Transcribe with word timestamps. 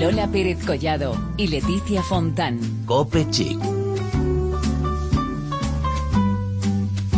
Lola 0.00 0.28
Pérez 0.28 0.64
Collado 0.64 1.14
y 1.36 1.48
Leticia 1.48 2.02
Fontán. 2.02 2.58
Cope 2.86 3.28
Chic. 3.28 3.58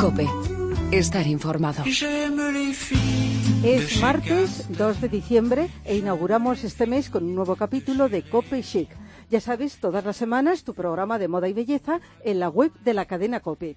Cope. 0.00 0.29
Estar 0.90 1.24
informado. 1.29 1.84
Es 3.62 4.00
martes 4.00 4.66
2 4.76 5.00
de 5.00 5.08
diciembre 5.08 5.71
e 5.84 5.96
inauguramos 5.96 6.64
este 6.64 6.89
mes 6.89 7.08
con 7.08 7.22
un 7.22 7.36
nuevo 7.36 7.54
capítulo 7.54 8.08
de 8.08 8.22
Cope 8.22 8.64
Chic. 8.64 8.89
Ya 9.30 9.40
sabes, 9.40 9.79
todas 9.79 10.04
las 10.04 10.17
semanas 10.17 10.64
tu 10.64 10.75
programa 10.75 11.21
de 11.21 11.29
moda 11.29 11.49
y 11.49 11.53
belleza 11.53 12.00
en 12.25 12.40
la 12.40 12.49
web 12.49 12.72
de 12.82 12.94
la 12.94 13.04
cadena 13.04 13.39
Cope. 13.39 13.76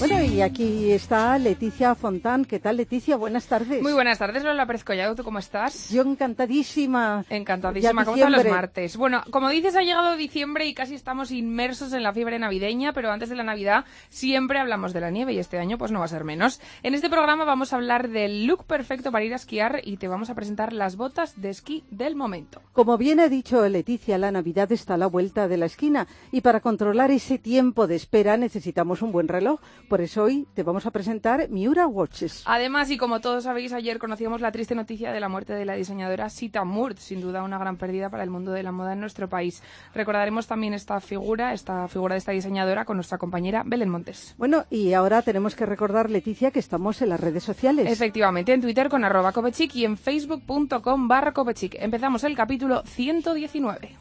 Bueno, 0.00 0.22
y 0.22 0.42
aquí 0.42 0.90
está 0.90 1.38
Leticia 1.38 1.94
Fontán. 1.94 2.44
¿Qué 2.44 2.58
tal, 2.58 2.76
Leticia? 2.76 3.16
Buenas 3.16 3.46
tardes. 3.46 3.80
Muy 3.80 3.92
buenas 3.92 4.18
tardes, 4.18 4.42
Lola 4.42 4.66
Pérez 4.66 4.82
Collado. 4.82 5.14
¿Tú 5.14 5.22
cómo 5.22 5.38
estás? 5.38 5.90
Yo 5.90 6.02
encantadísima. 6.02 7.24
Encantadísima, 7.30 8.04
como 8.04 8.16
todos 8.16 8.30
los 8.30 8.44
martes. 8.46 8.96
Bueno, 8.96 9.22
como 9.30 9.50
dices, 9.50 9.76
ha 9.76 9.82
llegado 9.82 10.16
diciembre 10.16 10.66
y 10.66 10.74
casi 10.74 10.96
estamos 10.96 11.30
inmersos 11.30 11.92
en 11.92 12.02
la 12.02 12.12
fiebre 12.12 12.40
navideña, 12.40 12.92
pero 12.92 13.12
antes 13.12 13.28
de 13.28 13.36
la 13.36 13.44
Navidad 13.44 13.84
siempre 14.08 14.58
hablamos 14.58 14.92
de 14.92 15.00
la 15.00 15.10
nieve 15.10 15.32
y 15.32 15.38
este 15.38 15.58
año 15.58 15.78
pues 15.78 15.92
no 15.92 16.00
va 16.00 16.06
a 16.06 16.08
ser 16.08 16.24
menos. 16.24 16.60
En 16.82 16.94
este 16.94 17.08
programa 17.08 17.44
vamos 17.44 17.72
a 17.72 17.76
hablar 17.76 18.08
del 18.08 18.46
look 18.46 18.64
perfecto 18.64 19.12
para 19.12 19.24
ir 19.24 19.32
a 19.32 19.36
esquiar 19.36 19.80
y 19.84 19.96
te 19.98 20.08
vamos 20.08 20.28
a 20.28 20.34
presentar 20.34 20.72
las 20.72 20.96
botas 20.96 21.40
de 21.40 21.50
esquí 21.50 21.84
del 21.90 22.16
momento. 22.16 22.60
Como 22.72 22.98
bien 22.98 23.20
ha 23.20 23.28
dicho 23.28 23.66
Leticia, 23.68 24.18
la 24.18 24.32
Navidad 24.32 24.72
está 24.72 24.94
a 24.94 24.98
la 24.98 25.06
vuelta 25.06 25.46
de 25.46 25.56
la 25.56 25.66
esquina 25.66 26.08
y 26.32 26.40
para 26.40 26.60
controlar 26.60 27.12
ese 27.12 27.38
tiempo 27.38 27.86
de 27.86 27.94
espera 27.94 28.36
necesitamos 28.36 29.00
un 29.00 29.12
buen 29.12 29.28
reloj. 29.28 29.43
Por 29.88 30.00
eso 30.00 30.24
hoy 30.24 30.46
te 30.54 30.62
vamos 30.62 30.86
a 30.86 30.90
presentar 30.90 31.48
Miura 31.50 31.86
Watches. 31.86 32.42
Además, 32.46 32.90
y 32.90 32.96
como 32.96 33.20
todos 33.20 33.44
sabéis, 33.44 33.72
ayer 33.72 33.98
conocíamos 33.98 34.40
la 34.40 34.52
triste 34.52 34.74
noticia 34.74 35.12
de 35.12 35.20
la 35.20 35.28
muerte 35.28 35.52
de 35.52 35.64
la 35.64 35.74
diseñadora 35.74 36.30
Sita 36.30 36.64
Murt, 36.64 36.98
sin 36.98 37.20
duda 37.20 37.42
una 37.42 37.58
gran 37.58 37.76
pérdida 37.76 38.10
para 38.10 38.22
el 38.22 38.30
mundo 38.30 38.52
de 38.52 38.62
la 38.62 38.72
moda 38.72 38.94
en 38.94 39.00
nuestro 39.00 39.28
país. 39.28 39.62
Recordaremos 39.94 40.46
también 40.46 40.74
esta 40.74 41.00
figura, 41.00 41.52
esta 41.52 41.86
figura 41.88 42.14
de 42.14 42.18
esta 42.18 42.32
diseñadora 42.32 42.84
con 42.84 42.96
nuestra 42.96 43.18
compañera 43.18 43.62
Belén 43.64 43.90
Montes. 43.90 44.34
Bueno, 44.38 44.64
y 44.70 44.92
ahora 44.92 45.22
tenemos 45.22 45.54
que 45.54 45.66
recordar, 45.66 46.10
Leticia, 46.10 46.50
que 46.50 46.58
estamos 46.58 47.02
en 47.02 47.10
las 47.10 47.20
redes 47.20 47.44
sociales. 47.44 47.90
Efectivamente, 47.90 48.52
en 48.52 48.60
Twitter 48.60 48.88
con 48.88 49.04
arroba 49.04 49.32
copechic 49.32 49.74
y 49.76 49.84
en 49.84 49.96
facebook.com 49.96 51.08
barra 51.08 51.32
copechic. 51.32 51.76
Empezamos 51.78 52.24
el 52.24 52.34
capítulo 52.34 52.82
119. 52.84 53.96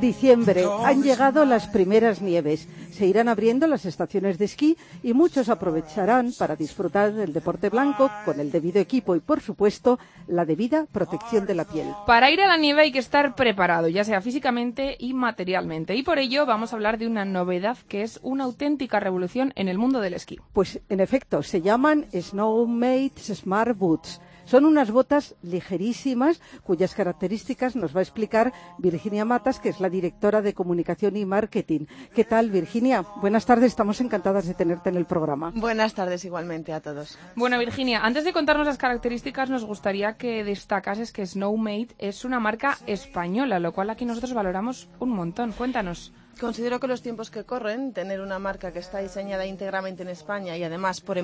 Diciembre. 0.00 0.64
Han 0.84 1.02
llegado 1.02 1.44
las 1.44 1.66
primeras 1.68 2.20
nieves. 2.20 2.68
Se 2.90 3.06
irán 3.06 3.28
abriendo 3.28 3.66
las 3.66 3.84
estaciones 3.84 4.38
de 4.38 4.44
esquí 4.44 4.76
y 5.02 5.12
muchos 5.12 5.48
aprovecharán 5.48 6.32
para 6.38 6.56
disfrutar 6.56 7.12
del 7.12 7.32
deporte 7.32 7.68
blanco 7.68 8.10
con 8.24 8.40
el 8.40 8.50
debido 8.50 8.80
equipo 8.80 9.16
y, 9.16 9.20
por 9.20 9.40
supuesto, 9.40 9.98
la 10.28 10.44
debida 10.44 10.86
protección 10.90 11.46
de 11.46 11.54
la 11.54 11.64
piel. 11.64 11.88
Para 12.06 12.30
ir 12.30 12.40
a 12.40 12.46
la 12.46 12.56
nieve 12.56 12.82
hay 12.82 12.92
que 12.92 12.98
estar 12.98 13.34
preparado, 13.34 13.88
ya 13.88 14.04
sea 14.04 14.20
físicamente 14.20 14.96
y 14.98 15.14
materialmente. 15.14 15.94
Y 15.94 16.02
por 16.02 16.18
ello 16.18 16.46
vamos 16.46 16.72
a 16.72 16.76
hablar 16.76 16.98
de 16.98 17.06
una 17.06 17.24
novedad 17.24 17.78
que 17.88 18.02
es 18.02 18.20
una 18.22 18.44
auténtica 18.44 19.00
revolución 19.00 19.52
en 19.56 19.68
el 19.68 19.78
mundo 19.78 20.00
del 20.00 20.14
esquí. 20.14 20.38
Pues, 20.52 20.80
en 20.88 21.00
efecto, 21.00 21.42
se 21.42 21.62
llaman 21.62 22.06
Snowmates 22.12 23.38
Smart 23.38 23.76
Boots. 23.76 24.20
Son 24.46 24.64
unas 24.64 24.92
botas 24.92 25.34
ligerísimas 25.42 26.40
cuyas 26.62 26.94
características 26.94 27.74
nos 27.74 27.94
va 27.94 27.98
a 27.98 28.02
explicar 28.02 28.52
Virginia 28.78 29.24
Matas, 29.24 29.58
que 29.58 29.68
es 29.68 29.80
la 29.80 29.90
directora 29.90 30.40
de 30.40 30.54
comunicación 30.54 31.16
y 31.16 31.26
marketing. 31.26 31.86
¿Qué 32.14 32.22
tal, 32.22 32.50
Virginia? 32.50 33.04
Buenas 33.20 33.44
tardes, 33.44 33.66
estamos 33.66 34.00
encantadas 34.00 34.46
de 34.46 34.54
tenerte 34.54 34.88
en 34.90 34.96
el 34.96 35.04
programa. 35.04 35.52
Buenas 35.52 35.94
tardes 35.94 36.24
igualmente 36.24 36.72
a 36.72 36.80
todos. 36.80 37.18
Bueno, 37.34 37.58
Virginia, 37.58 38.04
antes 38.04 38.22
de 38.22 38.32
contarnos 38.32 38.68
las 38.68 38.78
características, 38.78 39.50
nos 39.50 39.64
gustaría 39.64 40.12
que 40.12 40.44
destacases 40.44 41.10
que 41.10 41.26
Snowmate 41.26 41.96
es 41.98 42.24
una 42.24 42.38
marca 42.38 42.78
española, 42.86 43.58
lo 43.58 43.72
cual 43.72 43.90
aquí 43.90 44.04
nosotros 44.04 44.32
valoramos 44.32 44.88
un 45.00 45.10
montón. 45.10 45.50
Cuéntanos. 45.50 46.12
Considero 46.38 46.80
que 46.80 46.86
los 46.86 47.00
tiempos 47.00 47.30
que 47.30 47.44
corren, 47.44 47.94
tener 47.94 48.20
una 48.20 48.38
marca 48.38 48.70
que 48.70 48.78
está 48.78 48.98
diseñada 48.98 49.46
íntegramente 49.46 50.02
en 50.02 50.10
España 50.10 50.54
y 50.58 50.64
además 50.64 51.00
por 51.00 51.16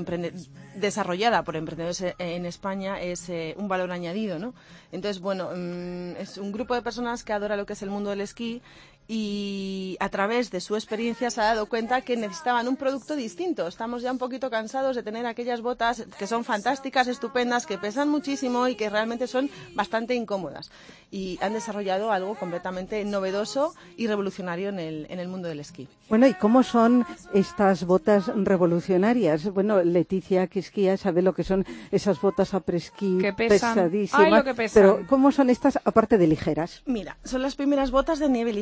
desarrollada 0.74 1.44
por 1.44 1.56
emprendedores 1.56 2.14
en 2.16 2.46
España 2.46 2.98
es 2.98 3.28
eh, 3.28 3.54
un 3.58 3.68
valor 3.68 3.92
añadido, 3.92 4.38
¿no? 4.38 4.54
Entonces, 4.90 5.20
bueno, 5.20 5.50
mm, 5.54 6.16
es 6.16 6.38
un 6.38 6.50
grupo 6.50 6.74
de 6.74 6.80
personas 6.80 7.24
que 7.24 7.34
adora 7.34 7.58
lo 7.58 7.66
que 7.66 7.74
es 7.74 7.82
el 7.82 7.90
mundo 7.90 8.08
del 8.08 8.22
esquí 8.22 8.62
y 9.08 9.96
a 10.00 10.08
través 10.08 10.50
de 10.50 10.60
su 10.60 10.74
experiencia 10.74 11.30
se 11.30 11.40
ha 11.40 11.44
dado 11.44 11.66
cuenta 11.66 12.00
que 12.00 12.16
necesitaban 12.16 12.68
un 12.68 12.76
producto 12.76 13.16
distinto. 13.16 13.66
Estamos 13.66 14.02
ya 14.02 14.12
un 14.12 14.18
poquito 14.18 14.50
cansados 14.50 14.96
de 14.96 15.02
tener 15.02 15.26
aquellas 15.26 15.60
botas 15.60 16.04
que 16.18 16.26
son 16.26 16.44
fantásticas, 16.44 17.08
estupendas, 17.08 17.66
que 17.66 17.78
pesan 17.78 18.08
muchísimo 18.08 18.68
y 18.68 18.74
que 18.74 18.88
realmente 18.88 19.26
son 19.26 19.50
bastante 19.74 20.14
incómodas. 20.14 20.70
Y 21.10 21.38
han 21.42 21.52
desarrollado 21.52 22.10
algo 22.10 22.34
completamente 22.36 23.04
novedoso 23.04 23.74
y 23.96 24.06
revolucionario 24.06 24.68
en 24.68 24.78
el, 24.78 25.06
en 25.10 25.18
el 25.18 25.28
mundo 25.28 25.48
del 25.48 25.60
esquí. 25.60 25.88
Bueno, 26.08 26.26
¿y 26.26 26.34
cómo 26.34 26.62
son 26.62 27.06
estas 27.32 27.84
botas 27.84 28.30
revolucionarias? 28.34 29.52
Bueno, 29.52 29.82
Leticia, 29.82 30.46
que 30.46 30.60
esquía, 30.60 30.96
sabe 30.96 31.22
lo 31.22 31.34
que 31.34 31.44
son 31.44 31.64
esas 31.90 32.20
botas 32.20 32.54
a 32.54 32.60
presquí 32.60 33.18
pesadísimas. 33.36 34.44
Pero, 34.72 35.04
¿cómo 35.08 35.32
son 35.32 35.50
estas, 35.50 35.78
aparte 35.84 36.18
de 36.18 36.26
ligeras? 36.26 36.82
Mira, 36.86 37.16
son 37.24 37.42
las 37.42 37.56
primeras 37.56 37.90
botas 37.90 38.18
de 38.18 38.28
nieve 38.28 38.52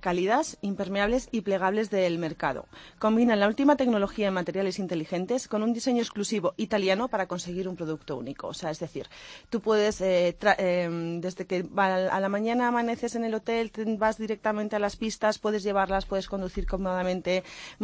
cálidas, 0.00 0.58
impermeables 0.60 1.28
y 1.30 1.40
plegables 1.40 1.90
del 1.90 2.18
mercado. 2.18 2.66
Combinan 2.98 3.40
la 3.40 3.48
última 3.48 3.76
tecnología 3.76 4.28
en 4.28 4.34
materiales 4.34 4.78
inteligentes 4.78 5.48
con 5.48 5.62
un 5.62 5.72
diseño 5.72 6.02
exclusivo 6.02 6.54
italiano 6.56 7.08
para 7.08 7.26
conseguir 7.26 7.68
un 7.68 7.76
producto 7.76 8.16
único. 8.16 8.48
O 8.48 8.54
sea, 8.54 8.70
es 8.70 8.78
decir, 8.78 9.08
tú 9.50 9.60
puedes, 9.60 10.00
eh, 10.00 10.36
eh, 10.58 11.18
desde 11.20 11.46
que 11.46 11.66
a 11.76 12.20
la 12.20 12.28
mañana 12.28 12.68
amaneces 12.68 13.14
en 13.14 13.24
el 13.24 13.34
hotel, 13.34 13.72
vas 13.98 14.18
directamente 14.18 14.76
a 14.76 14.78
las 14.78 14.96
pistas, 14.96 15.38
puedes 15.38 15.62
llevarlas, 15.62 16.06
puedes 16.06 16.28
conducir 16.28 16.66
cómodamente, 16.66 17.42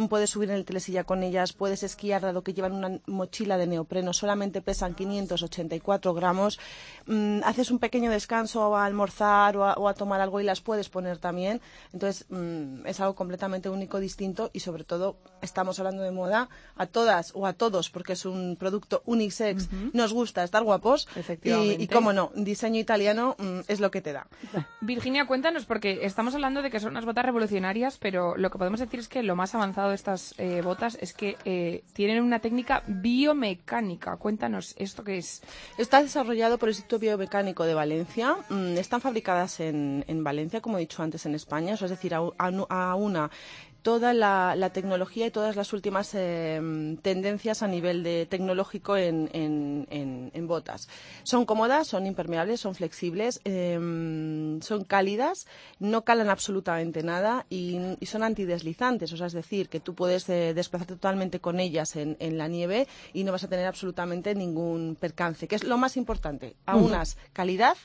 puedes 0.09 0.29
subir 0.29 0.49
en 0.49 0.57
el 0.57 0.65
telesilla 0.65 1.03
con 1.03 1.23
ellas, 1.23 1.53
puedes 1.53 1.83
esquiar, 1.83 2.21
dado 2.21 2.43
que 2.43 2.53
llevan 2.53 2.73
una 2.73 2.99
mochila 3.07 3.57
de 3.57 3.67
neopreno, 3.67 4.13
solamente 4.13 4.61
pesan 4.61 4.93
584 4.93 6.13
gramos. 6.13 6.59
Mm, 7.07 7.39
haces 7.43 7.71
un 7.71 7.79
pequeño 7.79 8.11
descanso 8.11 8.75
a 8.75 8.85
almorzar 8.85 9.57
o 9.57 9.87
a 9.87 9.93
tomar 9.93 10.21
algo 10.21 10.39
y 10.39 10.43
las 10.43 10.61
puedes 10.61 10.89
poner 10.89 11.17
también. 11.17 11.61
Entonces, 11.93 12.25
mm, 12.29 12.85
es 12.85 12.99
algo 12.99 13.15
completamente 13.15 13.69
único, 13.69 13.99
distinto 13.99 14.49
y 14.53 14.61
sobre 14.61 14.83
todo 14.83 15.17
estamos 15.41 15.79
hablando 15.79 16.03
de 16.03 16.11
moda 16.11 16.49
a 16.75 16.85
todas 16.85 17.31
o 17.35 17.45
a 17.45 17.53
todos 17.53 17.89
porque 17.89 18.13
es 18.13 18.25
un 18.25 18.55
producto 18.57 19.01
unisex. 19.05 19.69
Nos 19.93 20.13
gusta 20.13 20.43
estar 20.43 20.63
guapos 20.63 21.07
y, 21.43 21.83
y, 21.83 21.87
cómo 21.87 22.13
no, 22.13 22.31
diseño 22.35 22.79
italiano 22.79 23.35
mm, 23.37 23.61
es 23.67 23.79
lo 23.79 23.91
que 23.91 24.01
te 24.01 24.13
da. 24.13 24.27
Virginia, 24.81 25.25
cuéntanos 25.25 25.65
porque 25.65 26.05
estamos 26.05 26.33
hablando 26.35 26.61
de 26.61 26.69
que 26.69 26.79
son 26.79 26.91
unas 26.91 27.05
botas 27.05 27.25
revolucionarias, 27.25 27.97
pero 27.97 28.35
lo 28.37 28.49
que 28.49 28.57
podemos 28.57 28.79
decir 28.79 28.99
es 28.99 29.07
que 29.07 29.23
lo 29.23 29.35
más 29.35 29.55
avanzado 29.55 29.89
de 29.89 29.95
estas 29.95 30.33
eh, 30.37 30.61
botas 30.61 30.97
es 31.01 31.13
que 31.13 31.37
eh, 31.45 31.83
tienen 31.93 32.23
una 32.23 32.39
técnica 32.39 32.83
biomecánica. 32.87 34.17
Cuéntanos, 34.17 34.73
¿esto 34.77 35.03
qué 35.03 35.17
es? 35.17 35.41
Está 35.77 36.01
desarrollado 36.01 36.57
por 36.57 36.69
el 36.69 36.73
Instituto 36.73 36.99
Biomecánico 36.99 37.63
de 37.63 37.73
Valencia. 37.73 38.35
Mm, 38.49 38.77
están 38.77 39.01
fabricadas 39.01 39.59
en, 39.59 40.03
en 40.07 40.23
Valencia, 40.23 40.61
como 40.61 40.77
he 40.77 40.81
dicho 40.81 41.03
antes, 41.03 41.25
en 41.25 41.35
España, 41.35 41.60
es 41.69 41.89
decir, 41.89 42.13
a, 42.13 42.95
una 42.95 43.29
toda 43.81 44.13
la, 44.13 44.69
tecnología 44.73 45.27
y 45.27 45.31
todas 45.31 45.55
las 45.55 45.73
últimas 45.73 46.13
em, 46.13 46.97
tendencias 46.97 47.63
a 47.63 47.67
nivel 47.67 48.03
de 48.03 48.25
tecnológico 48.25 48.97
en, 48.97 50.47
botas. 50.47 50.89
Son 51.23 51.45
cómodas, 51.45 51.87
son 51.87 52.05
impermeables, 52.05 52.59
son 52.59 52.75
flexibles, 52.75 53.39
em, 53.45 54.59
son 54.61 54.83
cálidas, 54.83 55.47
no 55.79 56.03
calan 56.03 56.29
absolutamente 56.29 57.03
nada 57.03 57.45
y, 57.49 57.79
son 58.05 58.23
antideslizantes. 58.23 59.13
O 59.13 59.17
sea, 59.17 59.27
es 59.27 59.33
decir, 59.33 59.69
que 59.69 59.79
tú 59.79 59.95
puedes 59.95 60.27
eh, 60.29 60.53
desplazarte 60.53 60.95
totalmente 60.95 61.39
con 61.39 61.59
ellas 61.59 61.95
en, 61.95 62.37
la 62.37 62.47
nieve 62.47 62.87
y 63.13 63.23
no 63.23 63.31
vas 63.31 63.43
a 63.43 63.47
tener 63.47 63.65
absolutamente 63.65 64.35
ningún 64.35 64.97
percance, 64.99 65.47
que 65.47 65.55
es 65.55 65.63
lo 65.63 65.77
más 65.77 65.97
importante. 65.97 66.55
A 66.65 66.75
unas 66.75 67.17
calidad 67.33 67.77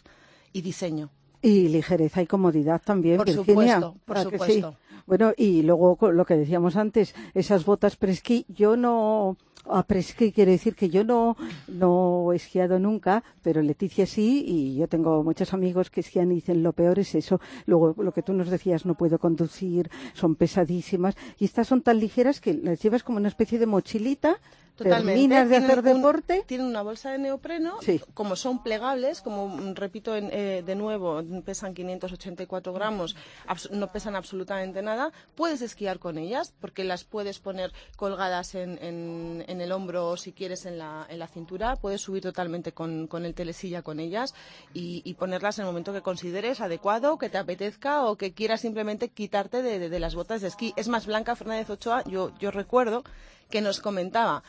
y 0.53 0.63
diseño. 0.63 1.11
Y 1.43 1.69
ligereza 1.69 2.23
y 2.23 2.27
comodidad 2.27 2.81
también, 2.85 3.19
por 3.19 3.27
Virginia. 3.27 3.81
Supuesto, 3.81 3.97
por 4.05 4.19
supuesto. 4.19 4.77
Bueno, 5.07 5.33
y 5.37 5.63
luego 5.63 5.97
lo 6.11 6.25
que 6.25 6.37
decíamos 6.37 6.75
antes, 6.75 7.15
esas 7.33 7.65
botas 7.65 7.95
presquí, 7.95 8.45
yo 8.49 8.77
no, 8.77 9.37
a 9.69 9.85
presquí 9.85 10.33
quiere 10.33 10.51
decir 10.53 10.75
que 10.75 10.89
yo 10.89 11.05
no, 11.05 11.37
no 11.69 12.33
he 12.33 12.37
esquiado 12.37 12.81
nunca, 12.81 13.23
pero 13.41 13.63
Leticia 13.63 14.05
sí, 14.05 14.45
y 14.47 14.77
yo 14.77 14.89
tengo 14.89 15.23
muchos 15.23 15.55
amigos 15.55 15.91
que 15.91 16.01
esquian 16.01 16.33
y 16.33 16.37
dicen 16.37 16.65
lo 16.65 16.73
peor 16.73 16.99
es 16.99 17.15
eso. 17.15 17.41
Luego, 17.67 17.95
lo 18.03 18.11
que 18.11 18.23
tú 18.23 18.33
nos 18.33 18.51
decías, 18.51 18.85
no 18.85 18.95
puedo 18.95 19.21
conducir, 19.21 19.91
son 20.13 20.35
pesadísimas, 20.35 21.17
y 21.39 21.45
estas 21.45 21.69
son 21.69 21.83
tan 21.83 22.01
ligeras 22.01 22.41
que 22.41 22.55
las 22.55 22.83
llevas 22.83 23.05
como 23.05 23.19
una 23.19 23.29
especie 23.29 23.61
de 23.61 23.67
mochilita, 23.67 24.41
terminas 24.85 25.49
de 25.49 25.57
hacer 25.57 25.83
deporte. 25.83 26.45
tienen 26.47 26.67
una 26.67 26.83
bolsa 26.83 27.11
de 27.11 27.19
neopreno, 27.19 27.79
como 28.15 28.37
son 28.37 28.63
plegables, 28.63 29.21
como 29.21 29.49
mm, 29.49 29.75
repito 29.75 30.15
eh, 30.17 30.63
de 30.65 30.75
nuevo, 30.75 31.23
pesan 31.45 31.75
584 31.75 32.73
gramos, 32.73 33.17
no 33.71 33.93
pesan 33.93 34.17
absolutamente 34.17 34.83
nada, 34.83 35.13
puedes 35.35 35.63
esquiar 35.63 35.99
con 35.99 36.19
ellas 36.19 36.55
porque 36.61 36.85
las 36.85 37.05
puedes 37.05 37.39
poner 37.39 37.73
colgadas 37.97 38.55
en, 38.55 38.79
en, 38.81 39.61
el 39.61 39.73
hombro 39.73 40.17
si 40.17 40.33
quieres 40.33 40.67
en 40.67 40.79
la, 40.79 41.07
en 41.09 41.19
la 41.19 41.27
cintura, 41.27 41.77
puedes 41.77 42.03
subir 42.03 42.23
totalmente 42.23 42.73
con, 42.73 43.07
con 43.07 43.25
el 43.25 43.35
telesilla 43.35 43.83
con 43.83 44.01
ellas 44.01 44.35
y, 44.75 45.15
ponerlas 45.15 45.59
en 45.59 45.63
el 45.63 45.69
momento 45.69 45.95
que 45.95 46.03
consideres 46.03 46.61
adecuado, 46.61 47.17
que 47.17 47.31
te 47.31 47.39
apetezca 47.39 48.05
o 48.05 48.17
que 48.17 48.35
quieras 48.35 48.61
simplemente 48.61 49.09
quitarte 49.09 49.63
de, 49.63 49.89
de, 49.89 50.01
las 50.01 50.15
botas 50.15 50.43
de 50.43 50.49
esquí. 50.49 50.75
Es 50.77 50.89
más, 50.89 51.07
Blanca 51.07 51.35
Fernández 51.37 51.71
Ochoa, 51.71 52.05
yo, 52.05 52.33
yo 52.39 52.51
recuerdo 52.51 53.03
que 53.51 53.61
nos 53.61 53.81
comentaba, 53.81 54.43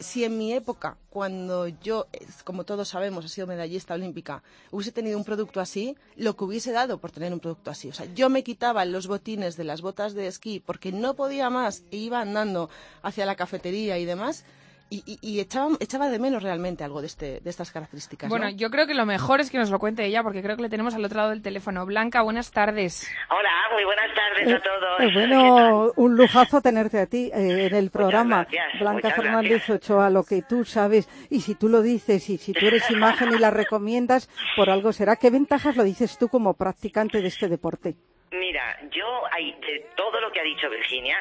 si 0.00 0.24
en 0.24 0.38
mi 0.38 0.52
época, 0.52 0.96
cuando 1.10 1.68
yo, 1.68 2.08
como 2.44 2.64
todos 2.64 2.88
sabemos, 2.88 3.24
he 3.24 3.28
sido 3.28 3.46
medallista 3.46 3.94
olímpica, 3.94 4.42
hubiese 4.70 4.92
tenido 4.92 5.18
un 5.18 5.24
producto 5.24 5.60
así, 5.60 5.96
lo 6.16 6.36
que 6.36 6.44
hubiese 6.44 6.72
dado 6.72 6.98
por 6.98 7.10
tener 7.10 7.32
un 7.32 7.40
producto 7.40 7.70
así. 7.70 7.88
O 7.88 7.92
sea, 7.92 8.06
yo 8.14 8.30
me 8.30 8.42
quitaba 8.42 8.84
los 8.86 9.06
botines 9.06 9.56
de 9.56 9.64
las 9.64 9.82
botas 9.82 10.14
de 10.14 10.26
esquí 10.26 10.60
porque 10.60 10.90
no 10.90 11.14
podía 11.14 11.50
más 11.50 11.82
e 11.90 11.98
iba 11.98 12.20
andando 12.20 12.70
hacia 13.02 13.26
la 13.26 13.36
cafetería 13.36 13.98
y 13.98 14.06
demás 14.06 14.44
y, 14.90 15.40
echaba, 15.40 16.08
de 16.08 16.18
menos 16.18 16.42
realmente 16.42 16.82
algo 16.82 17.00
de, 17.00 17.06
este, 17.06 17.40
de 17.40 17.50
estas 17.50 17.70
características. 17.70 18.28
Bueno, 18.28 18.50
yo 18.50 18.70
creo 18.70 18.86
que 18.86 18.94
lo 18.94 19.06
mejor 19.06 19.40
es 19.40 19.50
que 19.50 19.58
nos 19.58 19.70
lo 19.70 19.78
cuente 19.78 20.04
ella, 20.04 20.22
porque 20.22 20.42
creo 20.42 20.56
que 20.56 20.62
le 20.62 20.68
tenemos 20.68 20.94
al 20.94 21.04
otro 21.04 21.18
lado 21.18 21.30
del 21.30 21.42
teléfono. 21.42 21.86
Blanca, 21.86 22.22
buenas 22.22 22.50
tardes. 22.50 23.08
Hola, 23.30 23.50
muy 23.72 23.84
buenas 23.84 24.10
tardes 24.14 24.48
a 24.48 24.56
eh, 24.56 24.60
todos. 24.60 25.00
Eh, 25.00 25.10
bueno, 25.14 25.92
un 25.96 26.16
lujazo 26.16 26.60
tenerte 26.60 26.98
a 26.98 27.06
ti 27.06 27.30
eh, 27.32 27.66
en 27.66 27.74
el 27.74 27.90
programa. 27.90 28.46
Blanca 28.80 29.10
Fernández 29.10 29.70
Ochoa, 29.70 30.10
lo 30.10 30.24
que 30.24 30.42
tú 30.42 30.64
sabes, 30.64 31.08
y 31.30 31.40
si 31.40 31.54
tú 31.54 31.68
lo 31.68 31.82
dices, 31.82 32.28
y 32.28 32.38
si 32.38 32.52
tú 32.52 32.66
eres 32.66 32.90
imagen 32.90 33.32
y 33.32 33.38
la 33.38 33.50
recomiendas, 33.50 34.28
por 34.56 34.70
algo 34.70 34.92
será. 34.92 35.16
¿Qué 35.16 35.30
ventajas 35.30 35.76
lo 35.76 35.84
dices 35.84 36.18
tú 36.18 36.28
como 36.28 36.54
practicante 36.54 37.20
de 37.20 37.28
este 37.28 37.48
deporte? 37.48 37.94
Mira, 38.32 38.78
yo 38.90 39.06
hay 39.32 39.52
de 39.52 39.90
todo 39.96 40.20
lo 40.20 40.30
que 40.30 40.38
ha 40.40 40.44
dicho 40.44 40.70
Virginia, 40.70 41.18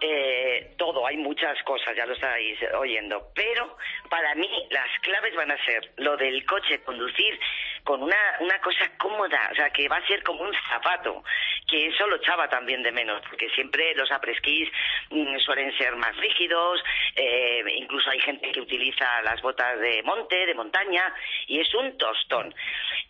eh, 0.00 0.74
todo, 0.76 1.06
hay 1.06 1.16
muchas 1.16 1.62
cosas, 1.62 1.94
ya 1.96 2.06
lo 2.06 2.14
estáis 2.14 2.58
oyendo, 2.74 3.30
pero 3.34 3.76
para 4.08 4.34
mí 4.34 4.48
las 4.70 4.88
claves 5.00 5.34
van 5.34 5.50
a 5.50 5.64
ser 5.64 5.92
lo 5.96 6.16
del 6.16 6.44
coche, 6.46 6.82
conducir 6.82 7.38
con 7.84 8.02
una, 8.02 8.16
una 8.40 8.60
cosa 8.60 8.90
cómoda, 8.98 9.48
o 9.52 9.54
sea, 9.54 9.70
que 9.70 9.88
va 9.88 9.96
a 9.96 10.06
ser 10.06 10.22
como 10.22 10.42
un 10.42 10.54
zapato, 10.68 11.22
que 11.66 11.86
eso 11.86 12.06
lo 12.06 12.16
echaba 12.16 12.48
también 12.48 12.82
de 12.82 12.92
menos, 12.92 13.22
porque 13.28 13.48
siempre 13.50 13.94
los 13.94 14.10
apresquís 14.10 14.68
mm, 15.10 15.38
suelen 15.38 15.76
ser 15.78 15.94
más 15.96 16.16
rígidos, 16.16 16.82
eh, 17.16 17.62
incluso 17.76 18.10
hay 18.10 18.20
gente 18.20 18.52
que 18.52 18.60
utiliza 18.60 19.22
las 19.22 19.40
botas 19.42 19.78
de 19.80 20.02
monte, 20.02 20.46
de 20.46 20.54
montaña, 20.54 21.12
y 21.46 21.60
es 21.60 21.74
un 21.74 21.96
tostón. 21.96 22.54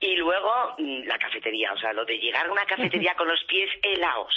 Y 0.01 0.17
luego 0.17 0.75
mm, 0.79 1.05
la 1.07 1.19
cafetería, 1.19 1.73
o 1.73 1.79
sea, 1.79 1.93
lo 1.93 2.05
de 2.05 2.19
llegar 2.19 2.47
a 2.47 2.53
una 2.53 2.65
cafetería 2.65 3.15
con 3.17 3.29
los 3.29 3.43
pies 3.45 3.71
helados 3.83 4.35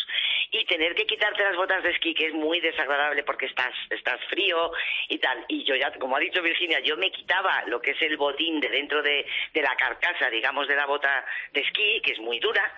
y 0.52 0.66
tener 0.66 0.94
que 0.94 1.06
quitarte 1.06 1.44
las 1.44 1.56
botas 1.56 1.82
de 1.84 1.90
esquí, 1.90 2.14
que 2.14 2.28
es 2.28 2.34
muy 2.34 2.43
desagradable 2.60 3.24
porque 3.24 3.46
estás, 3.46 3.74
estás 3.90 4.20
frío 4.30 4.72
y 5.10 5.18
tal. 5.20 5.46
Y 5.48 5.64
yo 5.64 5.76
ya, 5.76 5.92
como 5.94 6.16
ha 6.16 6.20
dicho 6.20 6.42
Virginia, 6.42 6.80
yo 6.80 6.98
me 6.98 7.12
quitaba 7.12 7.64
lo 7.68 7.82
que 7.82 7.92
es 7.92 8.02
el 8.02 8.18
botín 8.18 8.60
de 8.60 8.70
dentro 8.70 9.02
de, 9.02 9.26
de 9.54 9.62
la 9.62 9.76
carcasa, 9.76 10.30
digamos, 10.30 10.68
de 10.68 10.76
la 10.76 10.86
bota 10.86 11.26
de 11.52 11.62
esquí, 11.62 12.02
que 12.02 12.14
es 12.14 12.20
muy 12.20 12.40
dura, 12.40 12.74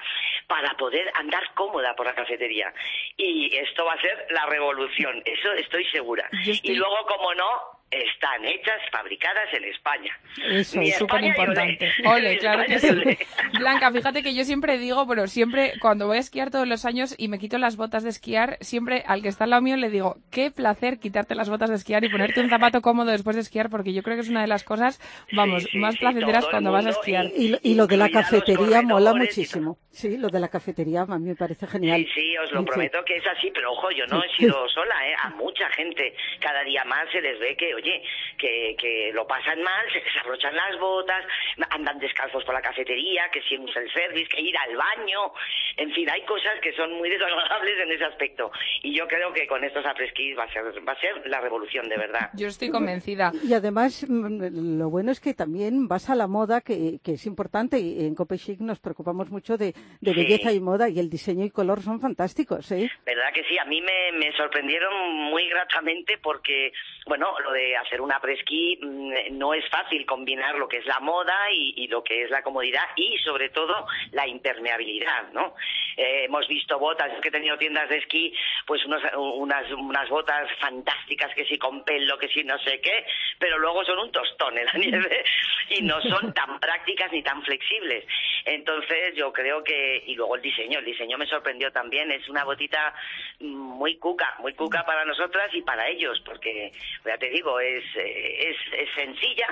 para 0.48 0.76
poder 0.76 1.12
andar 1.16 1.54
cómoda 1.54 1.96
por 1.96 2.06
la 2.06 2.16
cafetería. 2.16 2.74
Y 3.18 3.56
esto 3.56 3.86
va 3.86 3.94
a 3.94 4.02
ser 4.02 4.28
la 4.30 4.46
revolución, 4.46 5.22
eso 5.26 5.54
estoy 5.54 5.86
segura. 5.86 6.30
Y 6.44 6.74
luego, 6.76 7.06
como 7.08 7.34
no, 7.34 7.75
están 7.92 8.44
hechas, 8.46 8.82
fabricadas 8.92 9.54
en 9.54 9.64
España. 9.66 10.18
Eso 10.52 10.82
es 10.82 10.98
súper 10.98 11.24
importante. 11.24 11.92
Ole, 12.06 12.38
claro 12.38 12.66
que 12.66 12.80
sí. 12.80 12.90
Blanca, 13.60 13.92
fíjate 13.92 14.24
que 14.24 14.36
yo 14.36 14.44
siempre 14.44 14.78
digo, 14.78 15.08
pero 15.08 15.28
siempre 15.28 15.74
cuando 15.80 16.08
voy 16.08 16.18
a 16.18 16.20
esquiar 16.20 16.52
todos 16.52 16.68
los 16.68 16.86
años 16.86 17.16
y 17.18 17.28
me 17.28 17.40
quito 17.40 17.58
las 17.58 17.78
botas 17.78 18.04
de 18.04 18.10
esquiar, 18.10 18.58
siempre 18.62 19.04
al 19.08 19.22
que 19.22 19.30
está 19.30 19.46
al 19.46 19.52
lado 19.52 19.62
mío 19.62 19.78
le 19.78 19.90
digo, 19.90 20.18
qué 20.32 20.52
placer 20.52 21.00
quitarte 21.00 21.36
las 21.36 21.50
botas 21.50 21.70
de 21.70 21.76
esquiar 21.76 22.04
y 22.04 22.10
ponerte 22.10 22.42
un 22.42 22.50
zapato 22.50 22.82
cómodo 22.82 23.12
después 23.12 23.36
de 23.36 23.44
esquiar, 23.44 23.70
porque 23.70 23.94
yo 23.94 24.04
creo 24.04 24.16
que 24.16 24.22
es 24.22 24.30
una 24.30 24.42
de 24.42 24.48
las 24.48 24.64
cosas, 24.64 25.00
vamos, 25.32 25.68
más 25.76 25.98
placenteras 25.98 26.46
cuando 26.48 26.72
vas 26.72 26.86
a 26.86 26.90
esquiar. 26.90 27.26
Y, 27.36 27.76
lo 27.76 27.88
de 27.88 27.98
la 27.98 28.10
cafetería 28.10 28.82
mola 28.82 29.14
muchísimo. 29.14 29.78
Sí, 29.92 30.18
lo 30.18 30.28
de 30.28 30.40
la 30.40 30.50
cafetería 30.50 31.02
a 31.08 31.18
mí 31.18 31.30
me 31.30 31.36
parece 31.36 31.68
genial. 31.68 32.06
Sí, 32.14 32.22
sí, 32.22 32.38
os 32.38 32.52
lo 32.52 32.66
prometo 32.66 33.04
que 33.06 33.16
es 33.18 33.28
así, 33.28 33.50
pero 33.52 33.72
ojo, 33.72 33.92
yo 33.92 34.06
no 34.08 34.22
he 34.24 34.30
sido 34.38 34.68
sola, 34.70 34.96
¿eh? 35.08 35.16
A 35.24 35.30
mucha 35.32 35.70
gente 35.70 36.14
cada 36.42 36.64
día 36.64 36.84
más 36.86 37.10
se 37.12 37.22
les 37.22 37.40
ve 37.40 37.56
que, 37.56 37.74
oye, 37.76 38.02
que, 38.38 38.76
que 38.78 39.12
lo 39.14 39.28
pasan 39.28 39.62
mal, 39.62 39.86
se 39.92 40.02
desabrochan 40.02 40.56
las 40.56 40.80
botas, 40.80 41.26
andan 41.70 42.00
descalzos 42.00 42.44
por 42.44 42.54
la 42.54 42.62
cafetería, 42.62 43.30
que 43.32 43.42
si 43.44 43.58
un 43.58 43.72
self-service, 43.72 44.30
que 44.30 44.42
ir 44.42 44.58
al 44.58 44.76
baño, 44.76 45.32
en 45.78 45.92
fin, 45.92 46.10
hay 46.10 46.22
cosas 46.22 46.60
que 46.62 46.74
son 46.74 46.94
muy 46.94 47.10
desagradables 47.10 47.80
en 47.80 47.92
ese 47.92 48.06
aspecto. 48.06 48.52
Y 48.82 48.96
yo 48.96 49.08
creo 49.08 49.34
que 49.34 49.48
con 49.48 49.64
estos 49.64 49.86
apresquis 49.86 50.38
va 50.38 50.44
a 50.44 50.54
ser, 50.54 50.64
va 50.88 50.94
a 50.94 51.00
ser 51.00 51.28
la 51.28 51.42
revolución, 51.42 51.88
de 51.90 51.98
verdad. 51.98 52.30
Yo 52.34 52.48
estoy 52.48 52.70
convencida. 52.70 53.32
Y 53.44 53.54
además, 53.54 54.06
mm, 54.08 54.80
lo 54.80 54.90
bueno 54.90 55.12
es 55.12 55.20
que 55.20 55.34
también 55.34 55.88
vas 55.88 56.10
a 56.10 56.16
la 56.16 56.28
moda, 56.28 56.62
que, 56.62 57.00
que 57.04 57.14
es 57.14 57.26
importante, 57.26 57.80
y 57.80 58.06
en 58.06 58.16
Cope 58.16 58.38
Chic 58.38 58.60
nos 58.60 58.80
preocupamos 58.80 59.30
mucho 59.30 59.58
de, 59.58 59.74
de 60.02 60.14
belleza 60.14 60.52
y 60.52 60.60
moda, 60.60 60.90
y 60.90 61.00
el 61.00 61.10
diseño 61.10 61.46
y 61.46 61.52
color 61.52 61.82
son 61.82 62.00
fantásticos, 62.00 62.72
¿eh? 62.72 62.90
¿Verdad 63.06 63.34
que 63.34 63.44
sí? 63.44 63.58
A 63.58 63.66
mí 63.66 63.82
me, 63.82 64.12
me 64.18 64.32
sorprendieron 64.34 65.14
muy 65.14 65.48
gratamente 65.50 66.18
porque, 66.22 66.72
bueno, 67.06 67.28
lo 67.40 67.52
de 67.52 67.65
hacer 67.76 68.02
una 68.02 68.20
presquí 68.20 68.78
mm, 68.82 69.38
no 69.38 69.54
es 69.54 69.68
fácil 69.70 70.06
combinar 70.06 70.56
lo 70.56 70.68
que 70.68 70.78
es 70.78 70.86
la 70.86 71.00
moda 71.00 71.52
y, 71.52 71.88
lo 71.88 72.04
que 72.04 72.24
es 72.24 72.30
la 72.30 72.42
comodidad 72.42 72.84
y 72.96 73.18
sobre 73.20 73.50
todo 73.50 73.88
la 74.12 74.28
impermeabilidad, 74.28 75.32
¿no? 75.32 75.56
Eh, 75.96 76.26
hemos 76.26 76.48
visto 76.48 76.78
botas, 76.78 77.14
es 77.14 77.22
que 77.22 77.30
he 77.30 77.32
tenido 77.32 77.58
tiendas 77.58 77.88
de 77.90 77.98
esquí, 77.98 78.34
pues 78.66 78.84
unas, 78.86 79.02
unas 79.16 80.10
botas 80.10 80.50
fantásticas 80.60 81.34
que 81.36 81.46
si 81.46 81.58
con 81.58 81.84
pelo, 81.86 82.18
que 82.18 82.28
si 82.28 82.44
no 82.44 82.58
sé 82.60 82.82
qué, 82.82 83.06
pero 83.40 83.58
luego 83.60 83.86
son 83.86 84.00
un 84.00 84.12
tostón 84.12 84.58
en 84.58 84.66
la 84.66 84.74
nieve 84.78 85.24
y 85.70 85.82
no 85.84 86.02
son 86.02 86.34
tan 86.34 86.60
prácticas 86.60 87.12
ni 87.12 87.24
tan 87.24 87.42
flexibles. 87.44 88.06
Entonces 88.46 89.16
yo 89.16 89.32
creo 89.32 89.64
que, 89.64 90.04
y 90.06 90.16
luego 90.16 90.36
el 90.36 90.42
diseño, 90.42 90.80
el 90.80 90.86
diseño 90.86 91.18
me 91.18 91.26
sorprendió 91.26 91.72
también, 91.72 92.12
es 92.12 92.28
una 92.30 92.44
botita 92.44 92.94
muy 93.40 93.98
cuca, 93.98 94.36
muy 94.40 94.54
cuca 94.54 94.86
para 94.86 95.06
nosotras 95.06 95.50
y 95.54 95.62
para 95.62 95.88
ellos, 95.88 96.22
porque 96.26 96.72
ya 97.06 97.18
te 97.18 97.30
digo, 97.30 97.55
es 97.60 97.84
es, 97.96 98.56
es, 98.80 98.90
sencilla 98.96 99.48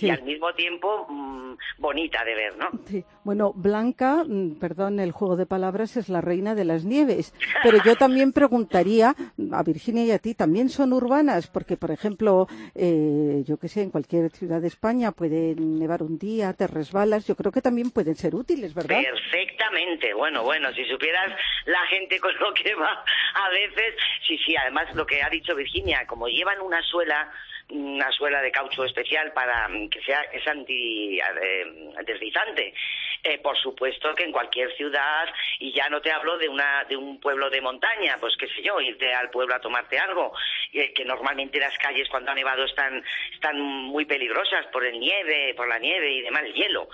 y 0.00 0.10
al 0.10 0.22
mismo 0.22 0.52
tiempo 0.54 1.06
mm, 1.08 1.54
bonita 1.78 2.24
de 2.24 2.34
ver, 2.34 2.56
¿no? 2.56 2.68
Sí. 2.86 3.04
Bueno, 3.24 3.52
Blanca, 3.54 4.24
mm, 4.26 4.58
perdón, 4.58 5.00
el 5.00 5.12
juego 5.12 5.36
de 5.36 5.46
palabras 5.46 5.96
es 5.96 6.08
la 6.08 6.20
reina 6.20 6.54
de 6.54 6.64
las 6.64 6.84
nieves, 6.84 7.34
pero 7.62 7.78
yo 7.84 7.96
también 7.96 8.32
preguntaría 8.32 9.14
a 9.52 9.62
Virginia 9.62 10.04
y 10.04 10.10
a 10.10 10.18
ti, 10.18 10.34
¿también 10.34 10.68
son 10.68 10.92
urbanas? 10.92 11.48
Porque, 11.48 11.76
por 11.76 11.90
ejemplo, 11.90 12.46
eh, 12.74 13.42
yo 13.46 13.58
que 13.58 13.68
sé, 13.68 13.82
en 13.82 13.90
cualquier 13.90 14.30
ciudad 14.30 14.60
de 14.60 14.68
España 14.68 15.12
puede 15.12 15.54
nevar 15.56 16.02
un 16.02 16.18
día, 16.18 16.52
te 16.52 16.66
resbalas, 16.66 17.26
yo 17.26 17.34
creo 17.34 17.52
que 17.52 17.62
también 17.62 17.90
pueden 17.90 18.14
ser 18.14 18.34
útiles, 18.34 18.74
¿verdad? 18.74 19.00
Perfectamente, 19.02 20.14
bueno, 20.14 20.42
bueno, 20.42 20.72
si 20.74 20.84
supieras 20.84 21.32
la 21.66 21.84
gente 21.86 22.18
con 22.20 22.34
lo 22.38 22.52
que 22.54 22.74
va 22.74 23.04
a 23.34 23.50
veces, 23.50 23.94
sí, 24.26 24.38
sí, 24.44 24.56
además 24.56 24.94
lo 24.94 25.06
que 25.06 25.22
ha 25.22 25.28
dicho 25.28 25.54
Virginia, 25.54 26.06
como 26.06 26.26
llevan 26.28 26.60
una 26.60 26.82
suela 26.82 27.30
una 27.70 28.10
suela 28.12 28.40
de 28.42 28.50
caucho 28.50 28.84
especial 28.84 29.32
para 29.32 29.68
mm, 29.68 29.88
que 29.88 30.00
sea 30.02 30.20
es 30.32 30.46
anti 30.46 31.18
eh, 31.20 31.66
deslizante. 32.04 32.74
Eh, 33.22 33.38
por 33.38 33.56
supuesto 33.58 34.14
que 34.14 34.24
en 34.24 34.32
cualquier 34.32 34.74
ciudad 34.76 35.28
y 35.58 35.72
ya 35.74 35.90
no 35.90 36.00
te 36.00 36.10
hablo 36.10 36.38
de 36.38 36.48
una 36.48 36.84
de 36.84 36.96
un 36.96 37.20
pueblo 37.20 37.50
de 37.50 37.60
montaña, 37.60 38.16
pues 38.18 38.34
qué 38.38 38.46
sé 38.48 38.62
yo, 38.62 38.80
irte 38.80 39.12
al 39.12 39.28
pueblo 39.28 39.54
a 39.54 39.60
tomarte 39.60 39.98
algo, 39.98 40.32
eh, 40.72 40.94
que 40.94 41.04
normalmente 41.04 41.58
las 41.58 41.76
calles 41.76 42.08
cuando 42.08 42.30
ha 42.30 42.34
nevado 42.34 42.64
están 42.64 43.04
están 43.34 43.60
muy 43.60 44.06
peligrosas 44.06 44.66
por 44.72 44.86
el 44.86 44.98
nieve, 44.98 45.52
por 45.54 45.68
la 45.68 45.78
nieve 45.78 46.10
y 46.10 46.22
demás, 46.22 46.44
el 46.44 46.54
hielo. 46.54 46.88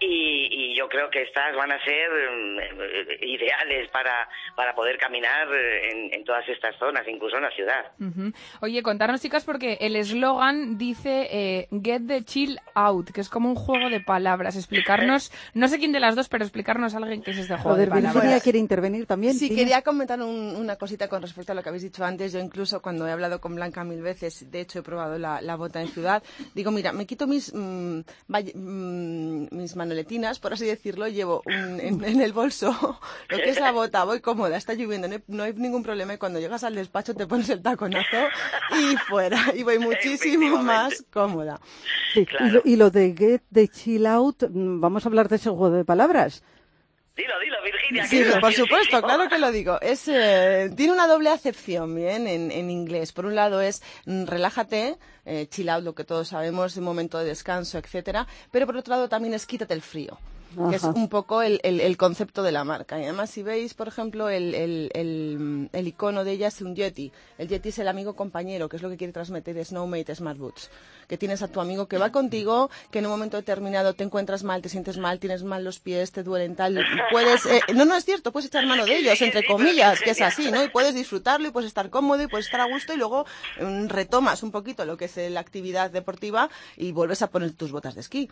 Y, 0.00 0.74
yo 0.74 0.88
creo 0.88 1.10
que 1.10 1.22
estas 1.22 1.54
van 1.56 1.70
a 1.72 1.84
ser 1.84 2.10
mm, 2.10 2.58
ideales 3.22 3.90
para, 3.90 4.28
para 4.56 4.74
poder 4.74 4.96
caminar 4.96 5.46
en, 5.52 6.24
todas 6.24 6.48
estas 6.48 6.74
zonas, 6.78 7.06
incluso 7.06 7.36
en 7.36 7.42
la 7.42 7.50
ciudad. 7.50 7.92
Oye, 8.62 8.82
contarnos 8.82 9.20
chicas 9.20 9.44
porque 9.44 9.76
el 9.80 9.96
eslogan 10.10 10.78
dice 10.78 11.28
eh, 11.30 11.68
Get 11.70 12.06
the 12.06 12.24
chill 12.24 12.58
out, 12.74 13.10
que 13.10 13.20
es 13.20 13.28
como 13.28 13.48
un 13.48 13.56
juego 13.56 13.88
de 13.88 14.00
palabras. 14.00 14.56
Explicarnos, 14.56 15.32
no 15.54 15.68
sé 15.68 15.78
quién 15.78 15.92
de 15.92 16.00
las 16.00 16.16
dos, 16.16 16.28
pero 16.28 16.44
explicarnos 16.44 16.94
a 16.94 16.98
alguien 16.98 17.22
qué 17.22 17.32
es 17.32 17.38
este 17.38 17.56
juego 17.56 17.76
de 17.76 17.86
palabras. 17.86 18.14
Virginia 18.14 18.40
quiere 18.40 18.58
intervenir 18.58 19.06
también. 19.06 19.34
Sí, 19.34 19.48
quería 19.48 19.82
comentar 19.82 20.20
una 20.20 20.76
cosita 20.76 21.08
con 21.08 21.22
respecto 21.22 21.52
a 21.52 21.54
lo 21.54 21.62
que 21.62 21.68
habéis 21.68 21.84
dicho 21.84 22.04
antes. 22.04 22.32
Yo 22.32 22.40
incluso 22.40 22.80
cuando 22.82 23.06
he 23.06 23.12
hablado 23.12 23.40
con 23.40 23.54
Blanca 23.54 23.84
mil 23.84 24.02
veces, 24.02 24.50
de 24.50 24.60
hecho 24.60 24.80
he 24.80 24.82
probado 24.82 25.18
la, 25.18 25.56
bota 25.56 25.80
en 25.80 25.88
ciudad, 25.88 26.22
digo, 26.54 26.70
mira, 26.70 26.92
me 26.92 27.06
quito 27.06 27.26
mis, 27.26 27.52
mm, 27.52 28.00
mm, 28.28 29.46
mis 29.50 29.76
manoletinas, 29.76 30.38
por 30.38 30.54
así 30.54 30.64
decirlo, 30.66 31.06
llevo 31.08 31.42
en, 31.46 32.20
el 32.20 32.32
bolso 32.32 32.70
lo 33.28 33.36
que 33.36 33.50
es 33.50 33.60
la 33.60 33.72
bota, 33.72 34.04
voy 34.04 34.20
cómoda, 34.20 34.56
está 34.56 34.74
lloviendo, 34.74 35.08
no 35.26 35.42
hay, 35.42 35.52
ningún 35.52 35.82
problema 35.82 36.14
y 36.14 36.18
cuando 36.18 36.40
llegas 36.40 36.64
al 36.64 36.74
despacho 36.74 37.14
te 37.14 37.26
pones 37.26 37.48
el 37.50 37.62
taconazo 37.62 38.16
y 38.78 38.96
fuera, 38.96 39.52
y 39.54 39.62
voy 39.62 39.78
muchísimo 40.04 40.62
más 40.62 41.04
cómoda. 41.10 41.60
y, 42.64 42.76
lo, 42.76 42.90
de 42.90 43.14
get 43.16 43.42
de 43.50 43.68
chill 43.68 44.06
out, 44.06 44.44
vamos 44.50 45.04
a 45.04 45.08
hablar 45.08 45.28
de 45.28 45.36
ese 45.36 45.50
juego 45.50 45.70
de 45.70 45.84
palabras. 45.84 46.42
Dilo, 47.16 47.34
dilo, 47.40 47.56
Virginia. 47.62 48.06
Sí, 48.06 48.24
por 48.40 48.52
supuesto, 48.52 49.02
claro 49.02 49.28
que 49.28 49.38
lo 49.38 49.52
digo. 49.52 49.78
Es, 49.80 50.08
eh, 50.08 50.70
tiene 50.76 50.92
una 50.92 51.06
doble 51.06 51.28
acepción, 51.28 51.94
bien, 51.94 52.26
en, 52.26 52.50
en, 52.50 52.70
inglés. 52.70 53.12
Por 53.12 53.26
un 53.26 53.34
lado 53.34 53.60
es 53.60 53.82
mm, 54.06 54.24
relájate, 54.24 54.96
eh, 55.26 55.46
chill 55.50 55.68
out, 55.68 55.84
lo 55.84 55.94
que 55.94 56.04
todos 56.04 56.28
sabemos, 56.28 56.76
un 56.76 56.84
momento 56.84 57.18
de 57.18 57.26
descanso, 57.26 57.78
etcétera. 57.78 58.26
Pero 58.50 58.66
por 58.66 58.76
otro 58.76 58.94
lado 58.94 59.08
también 59.08 59.34
es 59.34 59.44
quítate 59.44 59.74
el 59.74 59.82
frío 59.82 60.18
que 60.70 60.76
es 60.76 60.84
un 60.84 61.08
poco 61.08 61.42
el, 61.42 61.60
el, 61.62 61.96
concepto 61.96 62.42
de 62.42 62.52
la 62.52 62.64
marca. 62.64 62.98
Y 62.98 63.04
además, 63.04 63.30
si 63.30 63.42
veis, 63.42 63.74
por 63.74 63.88
ejemplo, 63.88 64.28
el, 64.28 64.54
el, 64.54 65.86
icono 65.86 66.24
de 66.24 66.32
ella 66.32 66.48
es 66.48 66.60
un 66.60 66.74
Yeti. 66.74 67.12
El 67.38 67.48
Yeti 67.48 67.68
es 67.70 67.78
el 67.78 67.88
amigo 67.88 68.14
compañero, 68.14 68.68
que 68.68 68.76
es 68.76 68.82
lo 68.82 68.90
que 68.90 68.96
quiere 68.96 69.12
transmitir 69.12 69.64
Snowmate 69.64 70.14
Smart 70.14 70.38
Boots. 70.38 70.70
Que 71.08 71.18
tienes 71.18 71.42
a 71.42 71.48
tu 71.48 71.60
amigo 71.60 71.86
que 71.86 71.98
va 71.98 72.10
contigo, 72.10 72.70
que 72.90 73.00
en 73.00 73.06
un 73.06 73.12
momento 73.12 73.36
determinado 73.36 73.94
te 73.94 74.04
encuentras 74.04 74.44
mal, 74.44 74.62
te 74.62 74.68
sientes 74.68 74.98
mal, 74.98 75.18
tienes 75.18 75.42
mal 75.42 75.64
los 75.64 75.80
pies, 75.80 76.12
te 76.12 76.22
duelen 76.22 76.56
tal. 76.56 76.78
Puedes, 77.10 77.46
eh, 77.46 77.60
no, 77.74 77.84
no 77.84 77.96
es 77.96 78.04
cierto, 78.04 78.32
puedes 78.32 78.48
echar 78.48 78.66
mano 78.66 78.84
de 78.84 78.96
ellos, 78.96 79.20
entre 79.22 79.44
comillas, 79.44 80.00
que 80.00 80.10
es 80.10 80.20
así, 80.20 80.50
¿no? 80.50 80.62
Y 80.62 80.68
puedes 80.68 80.94
disfrutarlo 80.94 81.48
y 81.48 81.50
puedes 81.50 81.68
estar 81.68 81.90
cómodo 81.90 82.22
y 82.22 82.26
puedes 82.26 82.46
estar 82.46 82.60
a 82.60 82.66
gusto 82.66 82.92
y 82.92 82.96
luego 82.96 83.24
mm, 83.60 83.86
retomas 83.86 84.42
un 84.42 84.50
poquito 84.50 84.84
lo 84.84 84.96
que 84.96 85.06
es 85.06 85.16
la 85.30 85.40
actividad 85.40 85.90
deportiva 85.90 86.48
y 86.76 86.92
vuelves 86.92 87.22
a 87.22 87.30
poner 87.30 87.52
tus 87.52 87.72
botas 87.72 87.94
de 87.94 88.00
esquí. 88.00 88.30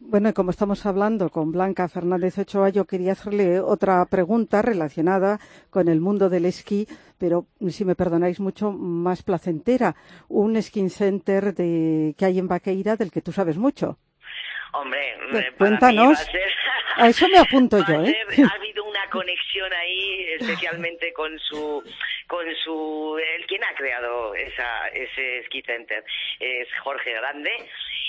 Bueno, 0.00 0.28
y 0.28 0.32
como 0.32 0.50
estamos 0.50 0.84
hablando 0.86 1.30
con 1.30 1.52
Blanca 1.58 1.88
Fernández 1.88 2.38
Ochoa, 2.38 2.68
yo 2.68 2.84
quería 2.84 3.12
hacerle 3.12 3.58
otra 3.58 4.04
pregunta 4.06 4.62
relacionada 4.62 5.40
con 5.70 5.88
el 5.88 6.00
mundo 6.00 6.28
del 6.28 6.44
esquí, 6.44 6.86
pero 7.18 7.46
si 7.68 7.84
me 7.84 7.96
perdonáis 7.96 8.38
mucho, 8.38 8.70
más 8.70 9.24
placentera. 9.24 9.96
Un 10.28 10.62
skin 10.62 10.88
center 10.88 11.52
de, 11.54 12.14
que 12.16 12.24
hay 12.26 12.38
en 12.38 12.46
Vaqueira 12.46 12.94
del 12.94 13.10
que 13.10 13.22
tú 13.22 13.32
sabes 13.32 13.56
mucho. 13.56 13.98
Hombre, 14.72 15.16
cuéntanos. 15.58 16.16
a, 16.96 17.08
eso 17.08 17.26
me 17.28 17.38
apunto 17.38 17.78
yo, 17.88 18.04
¿eh? 18.04 18.16
ha 18.48 18.54
habido 18.54 18.84
una 18.84 19.10
conexión 19.10 19.72
ahí, 19.72 20.26
especialmente 20.38 21.12
con 21.12 21.36
su, 21.40 21.82
con 22.28 22.46
su, 22.62 23.18
el 23.36 23.46
quien 23.46 23.64
ha 23.64 23.74
creado 23.74 24.32
esa, 24.36 24.86
ese 24.94 25.42
ski 25.46 25.60
center 25.62 26.04
es 26.38 26.68
Jorge 26.84 27.14
Grande 27.14 27.50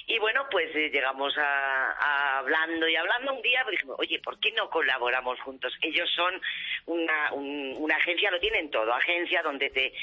y 0.10 0.18
bueno, 0.18 0.48
pues 0.50 0.75
eh, 0.75 0.89
llegamos 0.89 1.38
a, 1.38 2.39
hablando 2.39 2.88
y 2.88 2.96
hablando 2.96 3.36
un 3.36 3.42
día, 3.44 3.63
dijimos, 3.70 3.96
oye, 4.00 4.20
¿por 4.20 4.39
qué 4.39 4.51
no 4.54 4.68
colaboramos 4.68 5.39
juntos? 5.42 5.72
Ellos 5.84 6.10
son 6.16 6.42
una, 6.88 7.32
una 7.34 7.96
agencia, 7.96 8.32
lo 8.32 8.39
tienen 8.39 8.72
todo, 8.72 8.92
agencia 8.92 9.44
donde 9.44 9.70
te, 9.70 9.94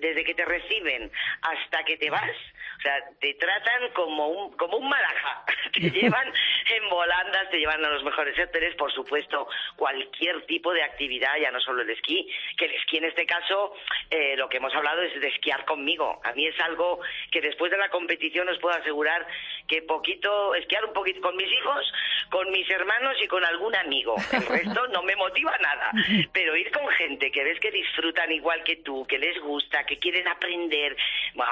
desde 0.00 0.24
que 0.24 0.34
te 0.34 0.44
reciben 0.44 1.08
hasta 1.42 1.84
que 1.84 1.96
te 1.96 2.10
vas, 2.10 2.36
o 2.78 2.80
sea, 2.80 2.96
te 3.20 3.34
tratan 3.34 3.92
como 3.92 4.28
un, 4.28 4.56
como 4.56 4.78
un 4.78 4.88
maraja, 4.88 5.44
te 5.72 5.88
llevan 5.90 6.32
en 6.74 6.88
volandas, 6.88 7.48
te 7.50 7.58
llevan 7.58 7.84
a 7.84 7.90
los 7.90 8.02
mejores 8.02 8.36
hoteles, 8.36 8.74
por 8.74 8.92
supuesto, 8.92 9.48
cualquier 9.76 10.44
tipo 10.46 10.72
de 10.72 10.82
actividad, 10.82 11.36
ya 11.40 11.52
no 11.52 11.60
solo 11.60 11.82
el 11.82 11.90
esquí, 11.90 12.28
que 12.56 12.64
el 12.64 12.72
esquí 12.72 12.96
en 12.96 13.04
este 13.04 13.24
caso, 13.24 13.76
eh, 14.10 14.36
lo 14.36 14.48
que 14.48 14.56
hemos 14.56 14.74
hablado 14.74 15.02
es 15.02 15.20
de 15.20 15.28
esquiar 15.28 15.64
conmigo. 15.64 16.20
A 16.24 16.32
mí 16.32 16.44
es 16.44 16.58
algo 16.60 17.00
que 17.30 17.40
después 17.40 17.70
de 17.70 17.78
la 17.78 17.88
competición 17.90 18.48
os 18.48 18.58
puedo 18.58 18.76
asegurar 18.76 19.24
que 19.66 19.82
poquito, 19.82 20.54
esquiar 20.54 20.84
un 20.84 20.92
poquito 20.92 21.20
con 21.20 21.36
mis 21.36 21.50
hijos, 21.50 21.92
con 22.30 22.50
mis 22.50 22.68
hermanos 22.70 23.16
y 23.22 23.26
con 23.26 23.44
algún 23.44 23.74
amigo. 23.76 24.14
El 24.32 24.46
resto 24.46 24.86
no 24.88 25.02
me 25.02 25.16
motiva 25.16 25.56
nada. 25.58 25.90
Pero 26.32 26.56
ir 26.56 26.70
con 26.70 26.86
gente 26.88 27.30
que 27.30 27.44
ves 27.44 27.60
que 27.60 27.70
disfrutan 27.70 28.30
igual 28.32 28.62
que 28.64 28.76
tú, 28.76 29.06
que 29.06 29.18
les 29.18 29.38
gusta, 29.40 29.84
que 29.84 29.98
quieren 29.98 30.26
aprender, 30.28 30.96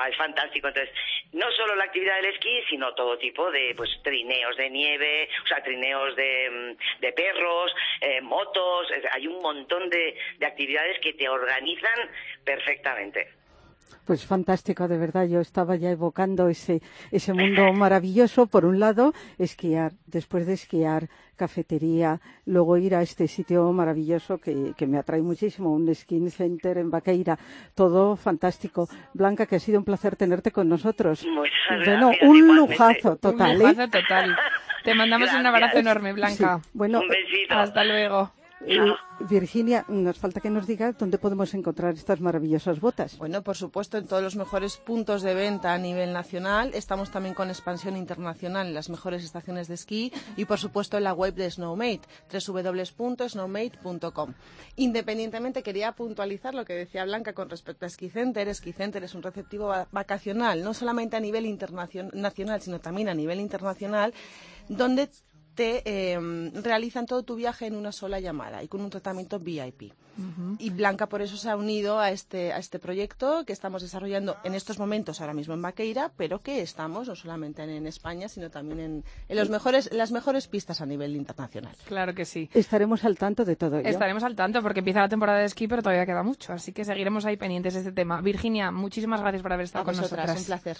es 0.09 0.17
fantástico. 0.17 0.69
Entonces, 0.69 0.95
no 1.33 1.51
solo 1.53 1.75
la 1.77 1.85
actividad 1.85 2.17
del 2.17 2.35
esquí, 2.35 2.63
sino 2.69 2.95
todo 2.95 3.19
tipo 3.19 3.51
de 3.51 3.75
pues 3.77 3.91
trineos 4.03 4.57
de 4.57 4.71
nieve, 4.71 5.29
o 5.45 5.47
sea, 5.47 5.63
trineos 5.63 6.15
de, 6.17 6.77
de 7.01 7.13
perros, 7.13 7.75
eh, 8.01 8.21
motos, 8.21 8.89
hay 9.13 9.27
un 9.27 9.41
montón 9.41 9.89
de, 9.89 10.17
de 10.39 10.47
actividades 10.47 10.99
que 11.01 11.15
te 11.15 11.29
organizan 11.29 12.11
perfectamente. 12.45 13.42
Pues 14.05 14.27
fantástico, 14.27 14.89
de 14.89 14.99
verdad. 14.99 15.27
Yo 15.27 15.41
estaba 15.41 15.77
ya 15.77 15.91
evocando 15.91 16.49
ese, 16.49 16.83
ese 17.13 17.33
mundo 17.33 17.73
maravilloso. 17.73 18.47
Por 18.47 18.65
un 18.65 18.81
lado, 18.81 19.13
esquiar. 19.39 19.93
Después 20.07 20.47
de 20.47 20.55
esquiar, 20.55 21.09
cafetería. 21.37 22.21
Luego 22.45 22.77
ir 22.79 22.97
a 22.97 23.03
este 23.03 23.29
sitio 23.29 23.71
maravilloso 23.73 24.39
que, 24.39 24.73
que 24.77 24.87
me 24.89 24.99
atrae 24.99 25.23
muchísimo, 25.23 25.73
un 25.73 25.95
skin 25.95 26.31
center 26.31 26.79
en 26.79 26.91
Vaqueira. 26.91 27.39
Todo 27.77 28.17
fantástico. 28.17 28.89
Blanca, 29.15 29.47
que 29.47 29.57
ha 29.57 29.61
sido 29.61 29.79
un 29.79 29.85
placer 29.85 30.17
tenerte 30.17 30.51
con 30.51 30.69
nosotros. 30.69 31.25
bueno, 31.85 32.11
un 32.23 32.57
lujazo 32.57 33.17
total. 33.17 33.53
Un 33.53 33.59
lujazo 33.61 33.89
total. 33.89 34.37
Te 34.83 34.95
mandamos 34.95 35.33
un 35.33 35.47
abrazo 35.47 35.79
enorme, 35.79 36.13
Blanca. 36.13 36.61
Bueno, 36.73 37.01
un 37.01 37.09
besito. 37.09 37.55
Hasta 37.55 37.85
luego. 37.85 38.33
Virginia, 39.29 39.85
nos 39.89 40.19
falta 40.19 40.41
que 40.41 40.51
nos 40.51 40.67
diga 40.67 40.93
dónde 40.93 41.19
podemos 41.19 41.55
encontrar 41.55 41.95
estas 41.95 42.21
maravillosas 42.21 42.81
botas. 42.81 43.19
Bueno, 43.19 43.43
por 43.43 43.57
supuesto, 43.57 43.99
en 43.99 44.07
todos 44.07 44.23
los 44.23 44.37
mejores 44.37 44.77
puntos 44.77 45.23
de 45.23 45.35
venta 45.35 45.75
a 45.75 45.79
nivel 45.79 46.13
nacional. 46.13 46.71
Estamos 46.75 47.11
también 47.11 47.35
con 47.35 47.49
expansión 47.49 47.97
internacional 47.97 48.69
en 48.69 48.75
las 48.75 48.91
mejores 48.91 49.25
estaciones 49.25 49.69
de 49.69 49.75
esquí 49.75 50.13
y, 50.37 50.45
por 50.45 50.59
supuesto, 50.59 50.97
en 50.97 51.05
la 51.05 51.13
web 51.13 51.35
de 51.35 51.51
Snowmate, 51.51 52.03
www.snowmate.com. 52.33 54.35
Independientemente, 54.77 55.63
quería 55.63 55.93
puntualizar 55.93 56.55
lo 56.55 56.65
que 56.65 56.75
decía 56.75 57.05
Blanca 57.05 57.33
con 57.33 57.51
respecto 57.51 57.87
a 57.87 57.89
Ski 57.89 58.11
Center. 58.11 58.53
Ski 58.55 58.73
Center 58.73 59.03
es 59.05 59.15
un 59.15 59.23
receptivo 59.23 59.73
vacacional, 59.91 60.63
no 60.63 60.75
solamente 60.75 61.17
a 61.17 61.21
nivel 61.21 61.43
nacional, 62.13 62.61
sino 62.61 62.81
también 62.81 63.09
a 63.09 63.15
nivel 63.15 63.41
internacional, 63.41 64.13
donde 64.69 65.09
te 65.55 66.13
em, 66.13 66.53
realizan 66.55 67.07
todo 67.07 67.23
tu 67.23 67.35
viaje 67.35 67.67
en 67.67 67.77
una 67.77 67.93
sola 67.93 68.21
llamada 68.21 68.63
y 68.63 68.69
con 68.69 68.81
un 68.81 68.91
tratamiento 68.91 69.39
VIP. 69.39 69.93
Y 70.59 70.71
Blanca 70.71 71.09
por 71.09 71.23
eso 71.23 71.39
se 71.39 71.49
ha 71.49 71.57
unido 71.57 71.99
a 71.99 72.11
este, 72.11 72.53
a 72.53 72.59
este 72.59 72.79
proyecto 72.79 73.45
que 73.47 73.53
estamos 73.55 73.81
desarrollando 73.81 74.37
en 74.45 74.55
estos 74.55 74.79
momentos 74.79 75.21
ahora 75.21 75.33
mismo 75.33 75.55
en 75.55 75.63
Vaqueira, 75.63 76.13
pero 76.17 76.43
que 76.43 76.61
estamos 76.61 77.09
no 77.09 77.17
solamente 77.17 77.63
en, 77.63 77.87
España, 77.87 78.29
sino 78.29 78.51
también 78.51 78.81
en, 78.81 79.05
en, 79.29 79.37
los 79.37 79.49
mejores, 79.49 79.91
las 79.91 80.13
mejores 80.13 80.49
pistas 80.49 80.83
a 80.83 80.87
nivel 80.87 81.17
internacional. 81.17 81.75
Claro 81.87 82.15
que 82.15 82.27
sí. 82.27 82.51
Estaremos 82.53 83.05
al 83.05 83.17
tanto 83.17 83.45
de 83.47 83.57
todo 83.57 83.79
ello. 83.79 83.89
Estaremos 83.89 84.23
al 84.23 84.37
tanto 84.37 84.61
porque 84.61 84.81
empieza 84.81 85.01
la 85.01 85.09
temporada 85.09 85.39
de 85.39 85.47
esquí, 85.47 85.67
pero 85.67 85.83
todavía 85.83 86.05
queda 86.05 86.23
mucho, 86.23 86.53
así 86.53 86.73
que 86.73 86.85
seguiremos 86.85 87.25
ahí 87.25 87.39
pendientes 87.39 87.73
de 87.75 87.81
este 87.81 87.93
tema. 87.93 88.21
Virginia, 88.21 88.71
muchísimas 88.71 89.21
gracias 89.21 89.43
por 89.43 89.53
haber 89.55 89.65
estado 89.65 89.87
con 89.87 89.97
nosotras. 89.97 90.39
Un 90.39 90.45
placer. 90.45 90.77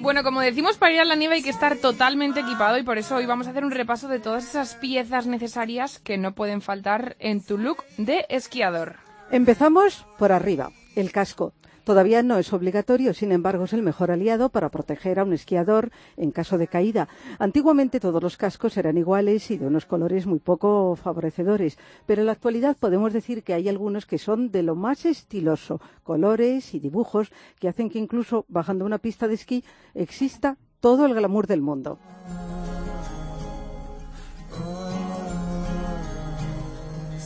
Bueno, 0.00 0.22
como 0.22 0.40
decimos, 0.40 0.76
para 0.76 0.92
ir 0.92 1.00
a 1.00 1.04
la 1.04 1.16
nieve 1.16 1.36
hay 1.36 1.42
que 1.42 1.50
estar 1.50 1.76
totalmente 1.78 2.40
equipado 2.40 2.78
y 2.78 2.84
por 2.84 2.98
eso 2.98 3.16
hoy 3.16 3.26
vamos 3.26 3.46
a 3.46 3.50
hacer 3.50 3.64
un 3.64 3.70
repaso 3.70 4.08
de 4.08 4.20
todas 4.20 4.44
esas 4.44 4.74
piezas 4.74 5.26
necesarias 5.26 5.98
que 5.98 6.18
no 6.18 6.32
pueden 6.32 6.60
faltar 6.60 7.16
en 7.18 7.42
tu 7.42 7.58
look 7.58 7.82
de 7.96 8.26
esquiador. 8.28 8.96
Empezamos 9.30 10.06
por 10.18 10.30
arriba, 10.32 10.70
el 10.94 11.10
casco. 11.10 11.52
Todavía 11.86 12.24
no 12.24 12.36
es 12.36 12.52
obligatorio, 12.52 13.14
sin 13.14 13.30
embargo, 13.30 13.62
es 13.62 13.72
el 13.72 13.84
mejor 13.84 14.10
aliado 14.10 14.48
para 14.48 14.70
proteger 14.70 15.20
a 15.20 15.22
un 15.22 15.32
esquiador 15.32 15.92
en 16.16 16.32
caso 16.32 16.58
de 16.58 16.66
caída. 16.66 17.06
Antiguamente 17.38 18.00
todos 18.00 18.20
los 18.20 18.36
cascos 18.36 18.76
eran 18.76 18.98
iguales 18.98 19.52
y 19.52 19.56
de 19.56 19.68
unos 19.68 19.86
colores 19.86 20.26
muy 20.26 20.40
poco 20.40 20.96
favorecedores, 20.96 21.78
pero 22.04 22.22
en 22.22 22.26
la 22.26 22.32
actualidad 22.32 22.76
podemos 22.76 23.12
decir 23.12 23.44
que 23.44 23.54
hay 23.54 23.68
algunos 23.68 24.04
que 24.04 24.18
son 24.18 24.50
de 24.50 24.64
lo 24.64 24.74
más 24.74 25.06
estiloso, 25.06 25.80
colores 26.02 26.74
y 26.74 26.80
dibujos 26.80 27.30
que 27.60 27.68
hacen 27.68 27.88
que 27.88 28.00
incluso 28.00 28.46
bajando 28.48 28.84
una 28.84 28.98
pista 28.98 29.28
de 29.28 29.34
esquí 29.34 29.62
exista 29.94 30.56
todo 30.80 31.06
el 31.06 31.14
glamour 31.14 31.46
del 31.46 31.60
mundo. 31.60 32.00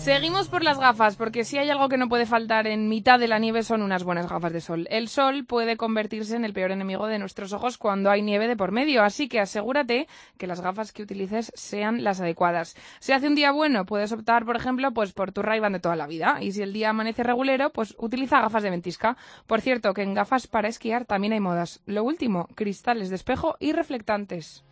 Seguimos 0.00 0.49
por 0.49 0.64
las 0.64 0.78
gafas, 0.78 1.16
porque 1.16 1.45
si 1.45 1.59
hay 1.59 1.69
algo 1.69 1.90
que 1.90 1.99
no 1.99 2.09
puede 2.09 2.25
faltar 2.25 2.66
en 2.66 2.88
mitad 2.88 3.19
de 3.19 3.28
la 3.28 3.38
nieve 3.38 3.62
son 3.62 3.83
unas 3.83 4.02
buenas 4.02 4.30
gafas 4.30 4.50
de 4.50 4.62
sol. 4.62 4.88
El 4.90 5.09
sol 5.09 5.45
puede 5.45 5.76
convertirse 5.76 6.37
en 6.37 6.47
el 6.47 6.54
peor 6.54 6.71
enemigo 6.71 7.07
de 7.07 7.19
nuestros 7.19 7.52
ojos 7.52 7.76
cuando 7.76 8.11
hay 8.11 8.23
nieve 8.23 8.49
de 8.49 8.57
por 8.57 8.73
medio, 8.73 9.02
así 9.02 9.28
que 9.28 9.40
asegúrate 9.40 10.09
que 10.38 10.47
las 10.47 10.62
gafas 10.62 10.92
que 10.92 11.02
utilices 11.02 11.52
sean 11.54 12.02
las 12.02 12.19
adecuadas. 12.19 12.76
Si 12.99 13.12
hace 13.12 13.26
un 13.26 13.35
día 13.35 13.52
bueno, 13.52 13.85
puedes 13.85 14.11
optar, 14.11 14.47
por 14.47 14.57
ejemplo, 14.57 14.90
pues 14.92 15.12
por 15.12 15.33
tu 15.33 15.42
ray 15.42 15.61
de 15.61 15.80
toda 15.80 15.97
la 15.97 16.07
vida, 16.07 16.38
y 16.40 16.52
si 16.52 16.62
el 16.62 16.73
día 16.73 16.88
amanece 16.88 17.23
regulero, 17.23 17.69
pues 17.69 17.95
utiliza 17.99 18.40
gafas 18.40 18.62
de 18.62 18.71
ventisca. 18.71 19.19
Por 19.47 19.61
cierto, 19.61 19.92
que 19.92 20.02
en 20.02 20.14
gafas 20.14 20.47
para 20.47 20.69
esquiar 20.69 21.04
también 21.04 21.35
hay 21.35 21.40
modas. 21.40 21.83
Lo 21.85 22.04
último, 22.04 22.49
cristales 22.54 23.11
de 23.11 23.16
espejo 23.16 23.57
y 23.61 23.73
reflectantes. 23.73 24.64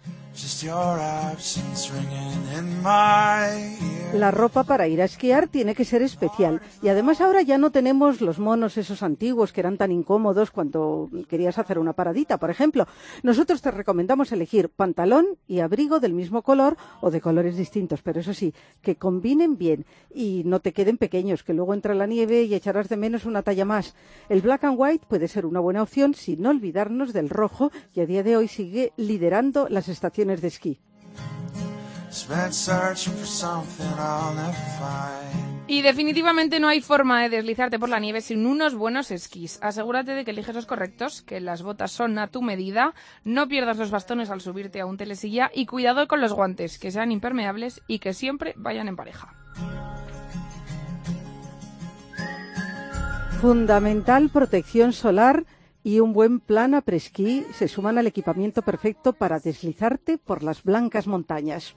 La 4.15 4.31
ropa 4.31 4.63
para 4.63 4.87
ir 4.87 5.03
a 5.03 5.05
esquiar 5.05 5.49
tiene 5.49 5.75
que 5.75 5.85
ser 5.85 6.01
especial 6.01 6.61
y 6.81 6.89
además 6.89 7.21
ahora 7.21 7.43
ya 7.43 7.59
no 7.59 7.73
tenemos 7.73 8.21
los 8.21 8.39
monos 8.39 8.79
esos 8.79 9.03
antiguos 9.03 9.53
que 9.53 9.61
eran 9.61 9.77
tan 9.77 9.91
incómodos 9.91 10.53
cuando 10.53 11.11
querías 11.29 11.59
hacer 11.59 11.79
una 11.79 11.93
paradita, 11.93 12.39
por 12.39 12.51
ejemplo. 12.51 12.87
Nosotros 13.25 13.61
te 13.63 13.73
recomendamos 13.73 14.31
elegir 14.31 14.69
pantalón 14.69 15.27
y 15.49 15.59
abrigo 15.59 15.99
del 15.99 16.15
mismo 16.15 16.43
color 16.43 16.77
o 17.01 17.11
de 17.11 17.21
colores 17.21 17.57
distintos, 17.57 18.03
pero 18.03 18.21
eso 18.21 18.33
sí, 18.33 18.55
que 18.81 18.95
combinen 18.95 19.59
bien 19.59 19.87
y 20.15 20.43
no 20.47 20.61
te 20.61 20.73
queden 20.73 20.99
pequeños, 20.99 21.43
que 21.43 21.53
luego 21.53 21.75
entra 21.75 21.95
la 21.95 22.07
nieve 22.07 22.45
y 22.45 22.55
echarás 22.55 22.89
de 22.89 22.97
menos 22.97 23.25
una 23.25 23.43
talla 23.43 23.65
más. 23.65 23.97
El 24.29 24.41
black 24.41 24.63
and 24.65 24.79
white 24.79 25.07
puede 25.09 25.27
ser 25.27 25.47
una 25.47 25.59
buena 25.59 25.83
opción 25.83 26.15
sin 26.15 26.47
olvidarnos 26.47 27.13
del 27.13 27.29
rojo 27.29 27.73
que 27.93 28.03
a 28.03 28.07
día 28.07 28.23
de 28.23 28.37
hoy 28.37 28.47
sigue 28.47 28.93
liderando 28.97 29.69
las 29.69 29.89
estaciones 29.89 30.28
de 30.37 30.49
esquí. 30.49 30.81
Y 35.67 35.83
definitivamente 35.83 36.61
no 36.61 36.69
hay 36.69 36.81
forma 36.81 37.23
de 37.23 37.29
deslizarte 37.29 37.79
por 37.79 37.91
la 37.91 38.01
nieve 38.01 38.23
sin 38.23 38.47
unos 38.47 38.75
buenos 38.75 39.11
esquís. 39.11 39.59
Asegúrate 39.63 40.13
de 40.13 40.25
que 40.25 40.31
eliges 40.31 40.55
los 40.55 40.65
correctos, 40.65 41.21
que 41.21 41.41
las 41.41 41.63
botas 41.63 41.93
son 41.93 42.19
a 42.19 42.29
tu 42.29 42.41
medida, 42.41 42.95
no 43.25 43.49
pierdas 43.49 43.77
los 43.77 43.91
bastones 43.91 44.31
al 44.31 44.41
subirte 44.41 44.81
a 44.81 44.87
un 44.87 44.97
telesilla 44.97 45.51
y 45.55 45.67
cuidado 45.67 46.09
con 46.09 46.21
los 46.21 46.33
guantes, 46.33 46.79
que 46.79 46.91
sean 46.91 47.13
impermeables 47.13 47.83
y 47.87 47.99
que 47.99 48.15
siempre 48.15 48.55
vayan 48.57 48.89
en 48.89 48.97
pareja. 48.97 49.35
Fundamental 53.41 54.31
protección 54.31 54.93
solar 54.93 55.45
y 55.83 56.01
un 56.01 56.13
buen 56.13 56.41
plan 56.41 56.75
a 56.75 56.83
presquí 56.83 57.45
se 57.53 57.69
suman 57.69 57.99
al 57.99 58.07
equipamiento 58.07 58.63
perfecto 58.63 59.13
para 59.13 59.39
deslizarte 59.39 60.19
por 60.19 60.43
las 60.43 60.63
blancas 60.63 61.07
montañas. 61.07 61.77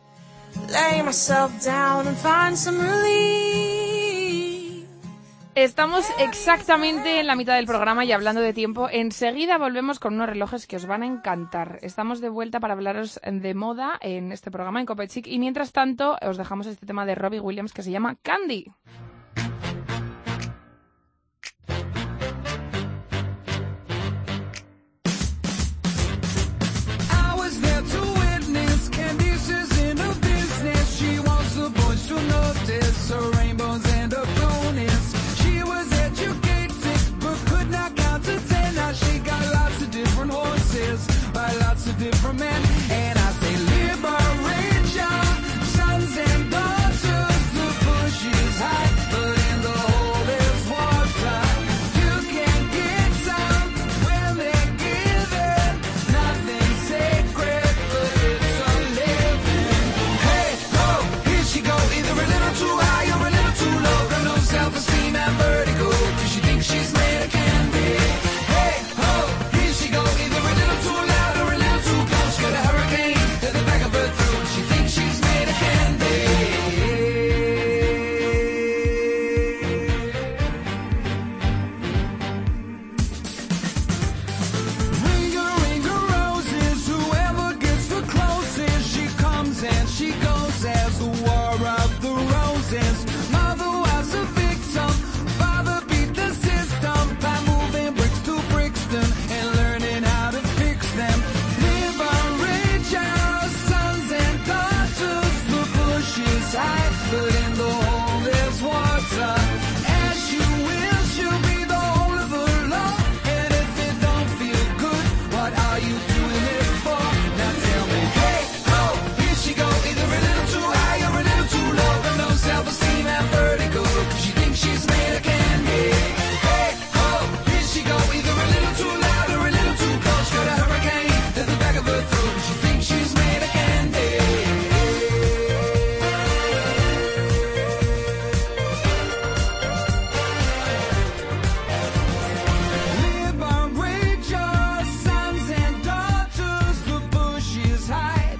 Estamos 5.54 6.06
exactamente 6.18 7.20
en 7.20 7.28
la 7.28 7.36
mitad 7.36 7.56
del 7.56 7.66
programa 7.66 8.06
y 8.06 8.14
hablando 8.14 8.40
de 8.40 8.54
tiempo, 8.54 8.88
enseguida 8.90 9.58
volvemos 9.58 10.00
con 10.00 10.14
unos 10.14 10.30
relojes 10.30 10.66
que 10.66 10.78
os 10.78 10.86
van 10.86 11.04
a 11.04 11.08
encantar. 11.08 11.78
Estamos 11.82 12.22
de 12.22 12.30
vuelta 12.30 12.62
para 12.62 12.74
hablaros 12.74 13.20
de 13.26 13.54
moda 13.54 13.98
en 14.00 14.32
este 14.32 14.50
programa 14.50 14.80
en 14.80 14.86
Copechic 14.86 15.28
y 15.28 15.40
mientras 15.40 15.74
tanto 15.74 16.18
os 16.22 16.38
dejamos 16.38 16.68
este 16.68 16.86
tema 16.86 17.06
de 17.06 17.16
Robbie 17.16 17.42
Williams 17.42 17.74
que 17.74 17.84
se 17.84 17.92
llama 17.92 18.18
Candy. 18.22 18.72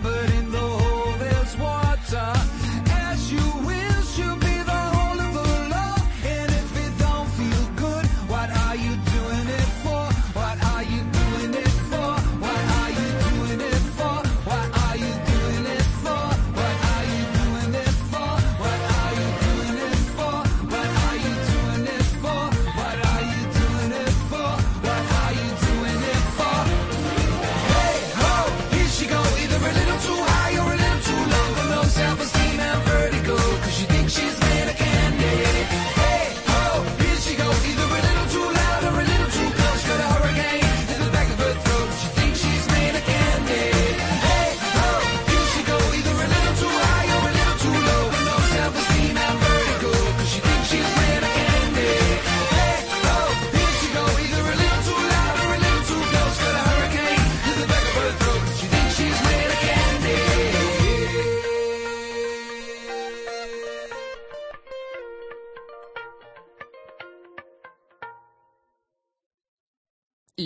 but 0.02 0.31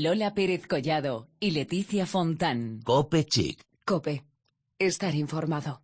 Lola 0.02 0.34
Pérez 0.34 0.68
Collado 0.68 1.30
y 1.40 1.52
Leticia 1.52 2.06
Fontán. 2.06 2.82
Cope 2.84 3.24
Chic. 3.24 3.62
Cope. 3.86 4.26
Estar 4.78 5.16
informado. 5.16 5.82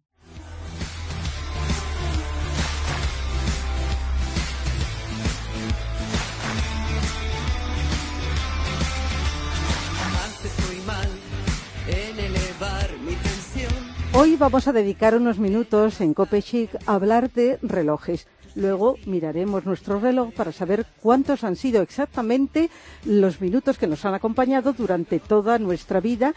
Hoy 14.13 14.35
vamos 14.35 14.67
a 14.67 14.73
dedicar 14.73 15.15
unos 15.15 15.39
minutos 15.39 16.01
en 16.01 16.13
Cope 16.13 16.41
Chic 16.41 16.69
a 16.85 16.95
hablar 16.95 17.31
de 17.31 17.59
relojes. 17.61 18.27
Luego 18.55 18.97
miraremos 19.05 19.65
nuestro 19.65 19.99
reloj 19.99 20.33
para 20.33 20.51
saber 20.51 20.85
cuántos 21.01 21.43
han 21.43 21.55
sido 21.55 21.81
exactamente 21.81 22.69
los 23.05 23.41
minutos 23.41 23.77
que 23.77 23.87
nos 23.87 24.03
han 24.05 24.13
acompañado 24.13 24.73
durante 24.73 25.19
toda 25.19 25.57
nuestra 25.57 25.99
vida 25.99 26.33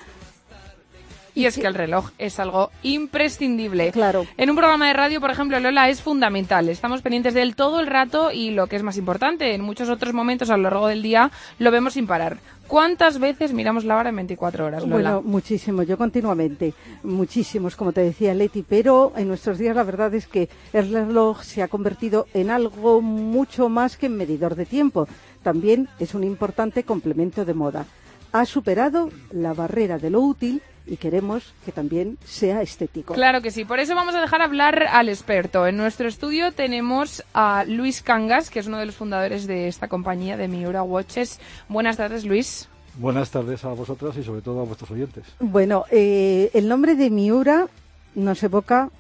y 1.35 1.47
es 1.47 1.59
que 1.59 1.67
el 1.67 1.75
reloj 1.75 2.11
es 2.19 2.39
algo 2.39 2.71
imprescindible. 2.83 3.91
Claro. 3.91 4.27
En 4.37 4.51
un 4.51 4.57
programa 4.57 4.87
de 4.87 4.93
radio, 4.93 5.21
por 5.21 5.31
ejemplo, 5.31 5.59
Lola 5.59 5.89
es 5.89 6.01
fundamental. 6.01 6.69
Estamos 6.69 7.03
pendientes 7.03 7.35
de 7.35 7.43
él 7.43 7.57
todo 7.57 7.81
el 7.81 7.89
rato 7.89 8.31
y 8.31 8.51
lo 8.51 8.69
que 8.69 8.77
es 8.77 8.83
más 8.83 8.97
importante, 8.97 9.55
en 9.55 9.63
muchos 9.63 9.89
otros 9.89 10.15
momentos 10.15 10.51
a 10.51 10.57
lo 10.57 10.65
largo 10.65 10.87
del 10.87 11.03
día 11.03 11.31
lo 11.59 11.71
vemos 11.71 11.95
sin 11.95 12.07
parar. 12.07 12.39
¿Cuántas 12.67 13.19
veces 13.19 13.53
miramos 13.53 13.85
la 13.85 13.97
hora 13.97 14.09
en 14.09 14.17
24 14.17 14.67
horas, 14.67 14.83
Lola? 14.83 14.95
Bueno, 14.95 15.23
muchísimo, 15.23 15.83
yo 15.83 15.99
continuamente, 15.99 16.75
muchísimos, 17.03 17.77
como 17.77 17.93
te 17.93 18.01
decía 18.01 18.35
Leti, 18.35 18.63
pero 18.63 19.13
en 19.17 19.29
nuestros 19.29 19.59
días 19.59 19.77
la 19.77 19.83
verdad 19.83 20.15
es 20.15 20.27
que 20.27 20.49
el 20.73 20.91
reloj 20.91 21.43
se 21.43 21.63
ha 21.63 21.69
convertido 21.69 22.27
en 22.33 22.51
algo 22.51 23.01
mucho 23.03 23.69
más 23.69 23.97
que 23.97 24.07
en 24.07 24.17
medidor 24.17 24.55
de 24.55 24.67
tiempo. 24.67 25.07
También 25.43 25.89
es 25.99 26.15
un 26.15 26.25
importante 26.25 26.85
complemento 26.85 27.45
de 27.45 27.55
moda. 27.55 27.87
Ha 28.33 28.47
superado 28.47 29.11
la 29.31 29.53
barrera 29.53 29.99
de 29.99 30.11
lo 30.11 30.21
útil 30.21 30.63
y 30.87 30.97
queremos 30.97 31.55
que 31.65 31.73
también 31.73 32.19
sea 32.25 32.63
estético. 32.63 33.15
Claro 33.15 33.41
que 33.41 33.51
sí, 33.51 33.65
por 33.65 33.79
eso 33.81 33.95
vamos 33.95 34.15
a 34.15 34.21
dejar 34.21 34.43
hablar 34.43 34.85
al 34.91 35.09
experto. 35.09 35.67
En 35.67 35.77
nuestro 35.77 36.09
estudio 36.09 36.53
tenemos 36.53 37.25
a 37.33 37.65
Luis 37.67 38.03
Cangas, 38.03 38.51
que 38.51 38.61
es 38.61 38.67
uno 38.67 38.79
de 38.79 38.87
los 38.87 38.95
fundadores 38.95 39.47
de 39.47 39.69
esta 39.69 39.89
compañía 39.89 40.37
de 40.37 40.49
Miura 40.49 40.83
Watches. 40.83 41.41
Buenas 41.69 41.97
tardes, 41.97 42.25
Luis. 42.25 42.69
Buenas 42.97 43.31
tardes 43.31 43.65
a 43.65 43.69
vosotras 43.69 44.17
y 44.17 44.23
sobre 44.23 44.43
todo 44.43 44.61
a 44.61 44.65
vuestros 44.65 44.91
oyentes. 44.91 45.25
Bueno, 45.41 45.85
eh, 45.91 46.51
el 46.55 46.69
nombre 46.69 46.95
de 46.95 47.11
Miura 47.11 47.67
nos 48.15 48.43
evoca 48.43 48.91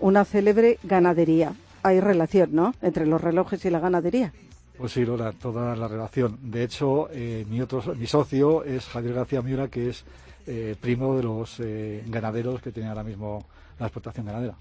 una 0.00 0.24
célebre 0.24 0.78
ganadería. 0.82 1.54
Hay 1.82 2.00
relación, 2.00 2.50
¿no?, 2.52 2.74
entre 2.82 3.06
los 3.06 3.20
relojes 3.20 3.64
y 3.64 3.70
la 3.70 3.78
ganadería. 3.78 4.32
Pues 4.76 4.92
sí, 4.92 5.06
Lola, 5.06 5.32
toda 5.32 5.76
la 5.76 5.88
relación. 5.88 6.38
De 6.42 6.64
hecho, 6.64 7.08
eh, 7.12 7.46
mi, 7.48 7.60
otro, 7.60 7.82
mi 7.94 8.06
socio 8.06 8.64
es 8.64 8.84
Javier 8.86 9.14
García 9.14 9.42
Miura, 9.42 9.68
que 9.68 9.88
es 9.90 10.04
eh, 10.48 10.76
primo 10.80 11.16
de 11.16 11.24
los 11.24 11.58
eh, 11.58 12.04
ganaderos 12.06 12.62
que 12.62 12.70
tienen 12.70 12.90
ahora 12.90 13.02
mismo 13.02 13.44
la 13.80 13.86
explotación 13.86 14.26
ganadera. 14.26 14.54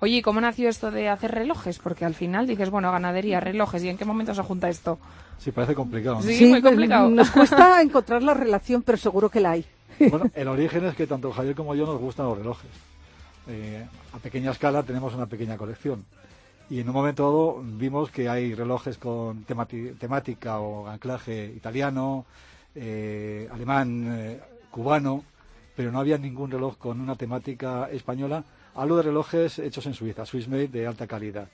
Oye, 0.00 0.16
¿y 0.16 0.22
cómo 0.22 0.40
nació 0.40 0.68
esto 0.68 0.90
de 0.90 1.08
hacer 1.08 1.30
relojes? 1.30 1.78
Porque 1.78 2.04
al 2.04 2.14
final 2.14 2.48
dices, 2.48 2.68
bueno, 2.68 2.90
ganadería, 2.90 3.38
relojes, 3.38 3.84
¿y 3.84 3.88
en 3.88 3.96
qué 3.96 4.04
momento 4.04 4.34
se 4.34 4.42
junta 4.42 4.68
esto? 4.68 4.98
Sí, 5.38 5.52
parece 5.52 5.74
complicado. 5.74 6.20
Sí, 6.20 6.46
muy 6.46 6.60
complicado. 6.60 7.08
Nos 7.08 7.30
cuesta 7.30 7.80
encontrar 7.82 8.22
la 8.24 8.34
relación, 8.34 8.82
pero 8.82 8.98
seguro 8.98 9.30
que 9.30 9.40
la 9.40 9.52
hay. 9.52 9.64
Bueno, 10.10 10.30
el 10.34 10.48
origen 10.48 10.84
es 10.84 10.96
que 10.96 11.06
tanto 11.06 11.30
Javier 11.30 11.54
como 11.54 11.76
yo 11.76 11.86
nos 11.86 12.00
gustan 12.00 12.26
los 12.26 12.38
relojes. 12.38 12.70
Eh, 13.46 13.86
a 14.12 14.18
pequeña 14.18 14.50
escala 14.50 14.82
tenemos 14.82 15.14
una 15.14 15.26
pequeña 15.26 15.56
colección. 15.56 16.04
Y 16.68 16.80
en 16.80 16.88
un 16.88 16.94
momento 16.94 17.22
dado 17.22 17.62
vimos 17.62 18.10
que 18.10 18.28
hay 18.28 18.52
relojes 18.54 18.98
con 18.98 19.44
temática 19.44 20.58
o 20.58 20.88
anclaje 20.88 21.52
italiano, 21.54 22.26
alemán, 22.74 24.40
cubano, 24.74 25.22
pero 25.76 25.92
no 25.92 26.00
había 26.00 26.18
ningún 26.18 26.50
reloj 26.50 26.76
con 26.78 27.00
una 27.00 27.14
temática 27.14 27.88
española. 27.92 28.42
Hablo 28.74 28.96
de 28.96 29.04
relojes 29.04 29.60
hechos 29.60 29.86
en 29.86 29.94
Suiza, 29.94 30.26
Swiss 30.26 30.48
made 30.48 30.66
de 30.66 30.88
alta 30.88 31.06
calidad. 31.06 31.48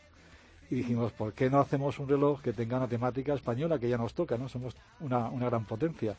Y 0.70 0.76
dijimos, 0.76 1.12
¿por 1.12 1.34
qué 1.34 1.50
no 1.50 1.60
hacemos 1.60 1.98
un 1.98 2.08
reloj 2.08 2.40
que 2.40 2.54
tenga 2.54 2.78
una 2.78 2.88
temática 2.88 3.34
española 3.34 3.78
que 3.78 3.90
ya 3.90 3.98
nos 3.98 4.14
toca, 4.14 4.38
¿no? 4.38 4.48
Somos 4.48 4.74
una, 5.00 5.28
una 5.28 5.46
gran 5.50 5.66
potencia. 5.66 6.16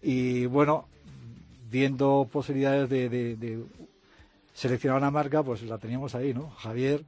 Y 0.00 0.46
bueno, 0.46 0.86
viendo 1.70 2.26
posibilidades 2.32 2.88
de, 2.88 3.62
seleccionar 4.54 4.96
una 4.96 5.10
marca, 5.10 5.42
pues 5.42 5.62
la 5.64 5.76
teníamos 5.76 6.14
ahí, 6.14 6.32
¿no? 6.32 6.48
Javier, 6.50 7.04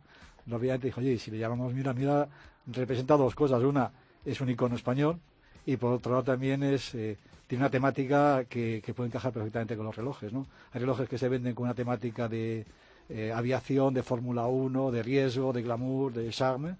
obviamente 0.50 0.88
dijo, 0.88 1.00
oye, 1.00 1.18
si 1.18 1.30
le 1.30 1.38
llamamos 1.38 1.72
Mira, 1.72 1.94
Mira 1.94 2.28
representa 2.66 3.16
dos 3.16 3.34
cosas. 3.34 3.62
Una, 3.62 3.90
es 4.26 4.42
un 4.42 4.50
icono 4.50 4.76
español 4.76 5.20
y 5.64 5.78
por 5.78 5.94
otro 5.94 6.12
lado 6.12 6.24
también 6.24 6.62
es 6.62 6.94
eh, 6.94 7.16
tiene 7.52 7.64
una 7.64 7.70
temática 7.70 8.46
que, 8.48 8.82
puede 8.96 9.08
encajar 9.08 9.30
perfectamente 9.30 9.76
con 9.76 9.84
los 9.84 9.94
relojes. 9.94 10.32
¿no? 10.32 10.46
Hay 10.72 10.80
relojes 10.80 11.06
que 11.06 11.18
se 11.18 11.28
venden 11.28 11.54
con 11.54 11.64
una 11.64 11.74
temática 11.74 12.26
de 12.26 12.64
eh, 13.10 13.30
aviación, 13.30 13.92
de 13.92 14.02
Fórmula 14.02 14.46
1, 14.46 14.90
de 14.90 15.02
riesgo, 15.02 15.52
de 15.52 15.60
glamour, 15.60 16.14
de 16.14 16.30
charme. 16.30 16.76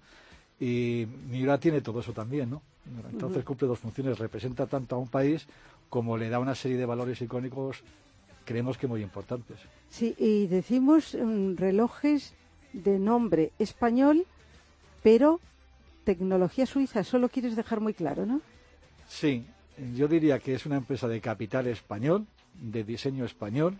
Y 0.59 1.05
Miura 1.29 1.59
tiene 1.59 1.81
todo 1.81 1.99
eso 1.99 2.11
también, 2.11 2.49
¿no? 2.49 2.63
Entonces 3.11 3.43
cumple 3.43 3.67
dos 3.67 3.77
funciones, 3.77 4.17
representa 4.17 4.65
tanto 4.65 4.95
a 4.95 4.97
un 4.97 5.09
país 5.09 5.45
como 5.91 6.17
le 6.17 6.27
da 6.29 6.39
una 6.39 6.55
serie 6.55 6.77
de 6.77 6.87
valores 6.87 7.21
icónicos, 7.21 7.83
creemos 8.43 8.75
que 8.79 8.87
muy 8.87 9.03
importantes. 9.03 9.59
Sí, 9.91 10.15
y 10.17 10.47
decimos 10.47 11.13
mm, 11.13 11.55
relojes 11.55 12.33
de 12.73 12.97
nombre 12.97 13.51
español, 13.59 14.25
pero 15.03 15.39
tecnología 16.03 16.65
suiza, 16.65 17.01
eso 17.01 17.19
lo 17.19 17.29
quieres 17.29 17.55
dejar 17.55 17.79
muy 17.79 17.93
claro, 17.93 18.25
¿no? 18.25 18.41
Sí, 19.07 19.45
yo 19.95 20.07
diría 20.07 20.39
que 20.39 20.53
es 20.53 20.65
una 20.65 20.77
empresa 20.77 21.07
de 21.07 21.21
capital 21.21 21.67
español, 21.67 22.25
de 22.53 22.83
diseño 22.83 23.25
español, 23.25 23.77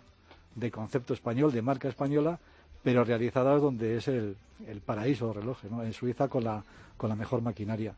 de 0.55 0.71
concepto 0.71 1.13
español, 1.13 1.51
de 1.51 1.61
marca 1.61 1.87
española, 1.87 2.39
pero 2.83 3.03
realizada 3.03 3.57
donde 3.57 3.97
es 3.97 4.07
el, 4.07 4.35
paraíso 4.85 5.27
de 5.27 5.33
relojes, 5.33 5.71
¿no? 5.71 5.83
en 5.83 5.93
Suiza 5.93 6.27
con 6.27 6.43
la, 6.43 6.63
con 6.97 7.09
la 7.09 7.15
mejor 7.15 7.41
maquinaria. 7.41 7.95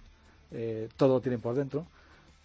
eh, 0.51 0.89
todo 0.97 1.15
lo 1.15 1.21
tiene 1.21 1.37
por 1.37 1.55
dentro 1.55 1.87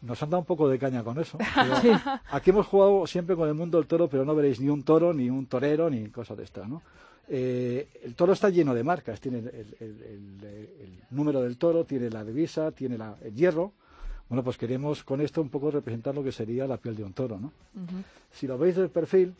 nos 0.03 0.23
han 0.23 0.31
dado 0.31 0.41
un 0.41 0.47
poco 0.47 0.69
de 0.69 0.79
caña 0.79 1.03
con 1.03 1.19
eso. 1.19 1.39
Aquí 2.31 2.51
hemos 2.51 2.67
jugado 2.67 3.07
siempre 3.07 3.37
con 3.37 3.49
el 3.49 3.55
mundo 3.55 3.79
del 3.79 3.87
toro, 3.87 4.09
pero 4.09 4.25
no 4.25 4.35
veréis 4.35 4.61
ni 4.61 4.69
un 4.69 4.83
toro, 4.83 5.15
ni 5.15 5.31
un 5.31 5.47
torero, 5.47 5.89
ni 5.89 6.09
cosas 6.09 6.37
de 6.37 6.45
estas, 6.45 6.69
¿no? 6.69 6.83
Eh, 7.29 7.89
el 8.03 8.15
toro 8.15 8.33
está 8.33 8.51
lleno 8.51 8.75
de 8.75 8.83
marcas, 8.83 9.21
tiene 9.21 9.39
el, 9.39 11.03
número 11.11 11.41
del 11.43 11.57
toro, 11.57 11.85
tiene 11.85 12.11
la 12.11 12.25
divisa, 12.25 12.73
tiene 12.73 12.99
el 13.23 13.35
hierro. 13.35 13.73
Bueno, 14.29 14.43
pues 14.43 14.59
queremos 14.59 15.05
con 15.05 15.21
esto 15.21 15.41
un 15.41 15.49
poco 15.49 15.71
representar 15.71 16.15
lo 16.15 16.25
que 16.25 16.33
sería 16.33 16.67
la 16.67 16.79
piel 16.79 16.97
de 16.97 17.05
un 17.05 17.13
toro, 17.13 17.39
¿no? 17.39 17.53
Si 18.33 18.47
lo 18.47 18.59
veis 18.59 18.77
del 18.77 18.89
perfil, 18.89 19.35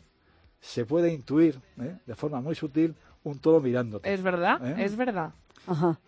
se 0.61 0.85
puede 0.85 1.11
intuir 1.11 1.59
¿eh? 1.79 1.97
de 2.05 2.15
forma 2.15 2.39
muy 2.39 2.55
sutil 2.55 2.95
un 3.23 3.39
toro 3.39 3.59
mirándote. 3.59 4.11
Es 4.11 4.21
verdad, 4.21 4.79
¿eh? 4.79 4.85
es 4.85 4.95
verdad. 4.95 5.33
Ajá 5.67 5.99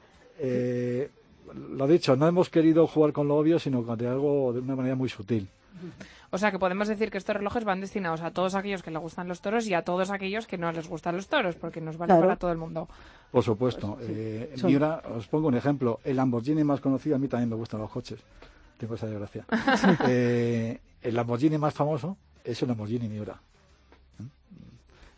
lo 1.54 1.88
dicho, 1.88 2.16
no 2.16 2.28
hemos 2.28 2.50
querido 2.50 2.88
jugar 2.88 3.14
con 3.14 3.28
lo 3.28 3.36
obvio, 3.36 3.60
sino 3.60 3.84
con 3.84 4.04
algo 4.06 4.54
de 4.54 4.60
una 4.60 4.76
manera 4.76 4.96
muy 4.96 5.10
sutil. 5.10 5.48
O 6.32 6.38
sea 6.38 6.52
que 6.52 6.60
podemos 6.60 6.88
decir 6.88 7.12
que 7.12 7.18
estos 7.18 7.36
relojes 7.36 7.64
van 7.64 7.82
destinados 7.82 8.22
a 8.22 8.32
todos 8.32 8.56
aquellos 8.56 8.84
que 8.84 8.92
les 8.92 9.02
gustan 9.02 9.28
los 9.28 9.42
toros 9.42 9.68
y 9.68 9.74
a 9.74 9.84
todos 9.84 10.10
aquellos 10.10 10.48
que 10.48 10.58
no 10.58 10.72
les 10.72 10.88
gustan 10.88 11.16
los 11.16 11.28
toros, 11.28 11.56
porque 11.56 11.82
nos 11.82 11.98
vale 11.98 12.14
para 12.14 12.36
todo 12.36 12.52
el 12.52 12.58
mundo. 12.58 12.88
Por 13.32 13.44
supuesto. 13.44 13.96
Pues 13.96 14.10
eh, 14.10 15.00
os 15.16 15.28
pongo 15.28 15.48
un 15.48 15.56
ejemplo. 15.56 16.00
El 16.04 16.18
Lamborghini 16.18 16.64
más 16.64 16.82
conocido, 16.82 17.16
a 17.16 17.20
mí 17.20 17.28
también 17.28 17.50
me 17.50 17.56
gustan 17.56 17.82
los 17.82 17.90
coches. 17.90 18.20
Tengo 18.78 18.96
esa 18.96 19.08
desgracia. 19.08 19.46
eh, 20.08 20.80
el 21.02 21.16
Lamborghini 21.16 21.58
más 21.58 21.74
famoso 21.74 22.18
es 22.44 22.62
el 22.62 22.68
Lamborghini 22.70 23.08
Miura. 23.08 23.40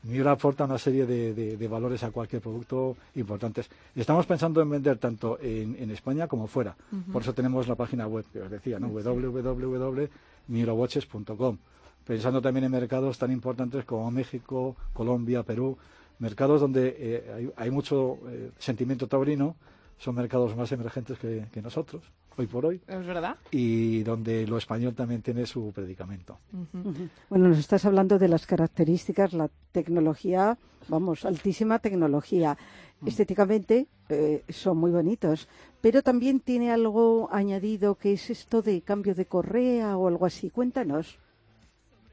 Miura 0.08 0.32
aporta 0.32 0.63
una 0.63 0.78
serie 0.78 1.06
de, 1.06 1.67
valores 1.67 2.02
a 2.04 2.12
cualquier 2.12 2.41
producto 2.41 2.96
importantes. 3.15 3.70
Estamos 3.93 4.26
pensando 4.26 4.62
en 4.62 4.70
vender 4.70 4.98
tanto 4.98 5.38
en, 5.41 5.91
España 5.91 6.28
como 6.28 6.48
fuera. 6.48 6.78
Por 7.12 7.22
eso 7.22 7.34
tenemos 7.34 7.67
la 7.67 7.76
página 7.76 8.08
web 8.08 8.24
que 8.32 8.39
os 8.41 8.50
decía, 8.50 8.80
¿no? 8.80 8.88
www.miurawatches.com. 8.88 11.58
Pensando 12.06 12.41
también 12.41 12.63
en 12.63 12.72
mercados 12.72 13.17
tan 13.17 13.34
importantes 13.34 13.84
como 13.84 14.10
México, 14.10 14.78
Colombia, 14.93 15.43
Perú, 15.43 15.78
mercados 16.20 16.62
donde 16.62 16.96
eh, 16.98 17.52
hay, 17.58 17.70
mucho 17.70 18.20
eh, 18.30 18.52
sentimiento 18.58 19.08
taurino, 19.08 19.58
son 19.98 20.15
mercados 20.15 20.56
más 20.56 20.72
emergentes 20.72 21.20
que, 21.20 21.62
nosotros, 21.62 22.02
hoy 22.38 22.47
por 22.47 22.65
hoy. 22.65 22.82
Es 22.88 23.06
verdad. 23.06 23.38
Y 23.52 24.04
donde 24.04 24.47
lo 24.47 24.58
español 24.58 24.93
también 24.95 25.21
tiene 25.21 25.45
su 25.45 25.71
predicamento. 25.73 26.39
Bueno, 27.30 27.50
nos 27.50 27.58
estás 27.58 27.86
hablando 27.86 28.17
de 28.19 28.28
las 28.28 28.45
características, 28.45 29.34
la 29.34 29.50
tecnología, 29.71 30.58
vamos, 30.88 31.26
altísima 31.26 31.80
tecnología. 31.80 32.58
Mm. 33.02 33.08
Estéticamente 33.08 33.88
eh, 34.10 34.43
son 34.50 34.78
muy 34.78 34.91
bonitos, 34.91 35.47
pero 35.82 36.02
también 36.02 36.39
tiene 36.39 36.71
algo 36.71 37.30
añadido 37.32 37.95
que 37.95 38.13
es 38.13 38.30
esto 38.30 38.62
de 38.62 38.82
cambio 38.82 39.15
de 39.15 39.26
correa 39.26 39.97
o 39.97 40.08
algo 40.08 40.26
así. 40.26 40.50
Cuéntanos. 40.50 41.19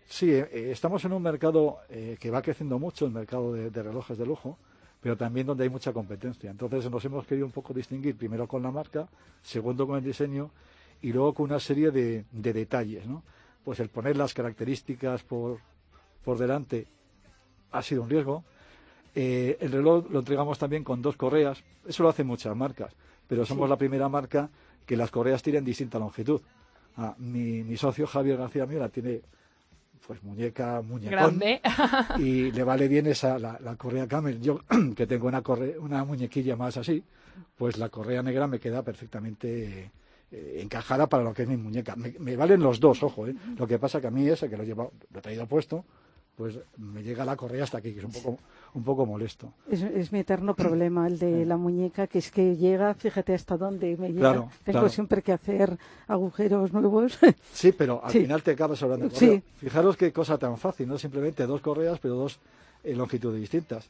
Sí, 0.06 0.30
eh, 0.30 0.70
estamos 0.70 1.04
en 1.04 1.12
un 1.12 1.22
mercado 1.22 1.78
eh, 1.88 2.16
que 2.20 2.30
va 2.30 2.42
creciendo 2.42 2.78
mucho, 2.78 3.06
el 3.06 3.12
mercado 3.12 3.52
de 3.54 3.82
relojes 3.82 4.18
de 4.18 4.26
lujo 4.26 4.58
pero 5.04 5.18
también 5.18 5.46
donde 5.46 5.64
hay 5.64 5.68
mucha 5.68 5.92
competencia. 5.92 6.50
Entonces 6.50 6.90
nos 6.90 7.04
hemos 7.04 7.26
querido 7.26 7.44
un 7.44 7.52
poco 7.52 7.74
distinguir 7.74 8.16
primero 8.16 8.48
con 8.48 8.62
la 8.62 8.70
marca, 8.70 9.06
segundo 9.42 9.86
con 9.86 9.98
el 9.98 10.02
diseño 10.02 10.50
y 11.02 11.12
luego 11.12 11.34
con 11.34 11.44
una 11.44 11.60
serie 11.60 11.90
de, 11.90 12.24
detalles. 12.32 13.06
¿no? 13.06 13.22
Pues 13.66 13.80
el 13.80 13.90
poner 13.90 14.16
las 14.16 14.32
características 14.32 15.22
por, 15.22 15.58
por 16.24 16.38
delante 16.38 16.86
ha 17.72 17.82
sido 17.82 18.00
un 18.00 18.08
riesgo. 18.08 18.44
Eh, 19.14 19.58
el 19.60 19.72
reloj 19.72 20.10
lo 20.10 20.20
entregamos 20.20 20.58
también 20.58 20.82
con 20.82 21.02
dos 21.02 21.18
correas. 21.18 21.62
Eso 21.86 22.02
lo 22.02 22.08
hacen 22.08 22.26
muchas 22.26 22.56
marcas, 22.56 22.94
pero 23.28 23.44
somos 23.44 23.68
la 23.68 23.76
primera 23.76 24.08
marca 24.08 24.48
que 24.86 24.96
las 24.96 25.10
correas 25.10 25.42
tienen 25.42 25.66
distinta 25.66 25.98
longitud. 25.98 26.40
Ah, 26.96 27.14
mi, 27.18 27.62
mi, 27.62 27.76
socio 27.76 28.06
Javier 28.06 28.38
García 28.38 28.64
Miura 28.64 28.88
tiene 28.88 29.20
pues 30.06 30.22
muñeca, 30.22 30.82
muñecón. 30.82 31.10
Grande. 31.10 31.60
y 32.18 32.50
le 32.52 32.64
vale 32.64 32.88
bien 32.88 33.06
esa, 33.06 33.38
la, 33.38 33.76
correa 33.76 34.06
camel. 34.06 34.40
Yo, 34.40 34.60
que 34.96 35.06
tengo 35.06 35.28
una, 35.28 35.42
una 35.80 36.04
muñequilla 36.04 36.56
más 36.56 36.76
así, 36.76 37.02
pues 37.56 37.78
la 37.78 37.88
correa 37.88 38.22
negra 38.22 38.46
me 38.46 38.60
queda 38.60 38.82
perfectamente 38.82 39.90
eh, 40.30 40.60
encajada 40.60 41.08
para 41.08 41.22
lo 41.22 41.32
que 41.32 41.42
es 41.42 41.48
mi 41.48 41.56
muñeca. 41.56 41.96
Me, 41.96 42.36
valen 42.36 42.60
los 42.60 42.80
dos, 42.80 43.02
ojo, 43.02 43.26
¿eh? 43.26 43.34
Lo 43.56 43.66
que 43.66 43.78
pasa 43.78 44.00
que 44.00 44.08
a 44.08 44.10
mí 44.10 44.28
ese 44.28 44.48
que 44.48 44.56
lo, 44.56 44.64
llevo, 44.64 44.92
lo 45.10 45.18
he 45.18 45.22
traído 45.22 45.46
puesto, 45.46 45.84
pues 46.36 46.58
me 46.78 47.02
llega 47.02 47.24
la 47.24 47.36
correa 47.36 47.64
hasta 47.64 47.78
aquí, 47.78 47.92
que 47.92 48.00
es 48.00 48.04
un 48.04 48.12
poco, 48.12 48.38
un 48.74 48.82
poco 48.82 49.06
molesto. 49.06 49.52
Es, 49.70 50.10
mi 50.12 50.20
eterno 50.20 50.54
problema, 50.56 51.06
el 51.06 51.18
de 51.18 51.44
la 51.44 51.56
muñeca, 51.56 52.06
que 52.06 52.18
es 52.18 52.30
que 52.30 52.56
llega, 52.56 52.94
fíjate 52.94 53.34
hasta 53.34 53.56
dónde 53.56 53.96
me 53.96 54.12
llega. 54.12 54.48
Tengo 54.64 54.88
siempre 54.88 55.22
que 55.22 55.32
hacer 55.32 55.78
agujeros 56.08 56.72
nuevos. 56.72 57.18
Sí, 57.52 57.72
pero 57.72 58.04
al 58.04 58.10
final 58.10 58.42
te 58.42 58.52
acabas 58.52 58.82
hablando 58.82 59.10
sí. 59.10 59.42
Fijaros 59.56 59.96
qué 59.96 60.12
cosa 60.12 60.38
tan 60.38 60.56
fácil, 60.58 60.88
¿no? 60.88 60.98
Simplemente 60.98 61.46
dos 61.46 61.60
correas, 61.60 61.98
pero 62.00 62.14
dos 62.14 62.38
en 62.82 62.98
longitudes 62.98 63.40
distintas. 63.40 63.88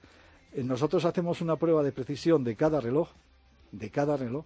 Eh, 0.52 0.62
nosotros 0.62 1.04
hacemos 1.04 1.40
una 1.40 1.56
prueba 1.56 1.82
de 1.82 1.92
precisión 1.92 2.44
de 2.44 2.56
cada 2.56 2.80
reloj, 2.80 3.08
de 3.72 3.90
cada 3.90 4.16
reloj, 4.16 4.44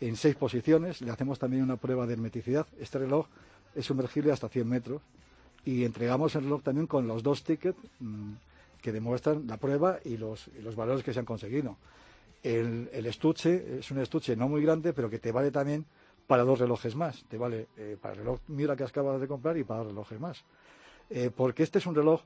en 0.00 0.16
seis 0.16 0.36
posiciones. 0.36 1.00
Le 1.02 1.10
hacemos 1.10 1.38
también 1.38 1.62
una 1.62 1.76
prueba 1.76 2.06
de 2.06 2.14
hermeticidad. 2.14 2.66
Este 2.80 2.98
reloj 2.98 3.26
es 3.74 3.84
sumergible 3.84 4.32
hasta 4.32 4.48
100 4.48 4.68
metros 4.68 5.02
y 5.66 5.84
entregamos 5.84 6.34
el 6.36 6.44
reloj 6.44 6.62
también 6.62 6.86
con 6.86 7.06
los 7.06 7.22
dos 7.22 7.42
tickets 7.42 7.76
mm, 7.98 8.32
que 8.80 8.92
demuestran 8.92 9.46
la 9.48 9.56
prueba 9.56 9.98
y 10.04 10.16
los, 10.16 10.48
los 10.62 10.76
valores 10.76 11.02
que 11.02 11.12
se 11.12 11.18
han 11.18 11.26
conseguido. 11.26 11.76
El, 12.42 12.88
estuche 12.92 13.80
es 13.80 13.90
un 13.90 13.98
estuche 13.98 14.36
no 14.36 14.48
muy 14.48 14.62
grande, 14.62 14.92
pero 14.92 15.10
que 15.10 15.18
te 15.18 15.32
vale 15.32 15.50
también 15.50 15.84
para 16.28 16.44
dos 16.44 16.60
relojes 16.60 16.94
más. 16.94 17.24
Te 17.28 17.36
vale 17.36 17.66
eh, 17.76 17.96
para 18.00 18.14
el 18.14 18.20
reloj 18.20 18.38
Mira 18.46 18.76
que 18.76 18.84
acabas 18.84 19.20
de 19.20 19.26
comprar 19.26 19.58
y 19.58 19.64
para 19.64 19.80
dos 19.80 19.88
relojes 19.88 20.20
más. 20.20 20.44
Eh, 21.10 21.30
porque 21.34 21.64
este 21.64 21.78
es 21.78 21.86
un 21.86 21.96
reloj, 21.96 22.22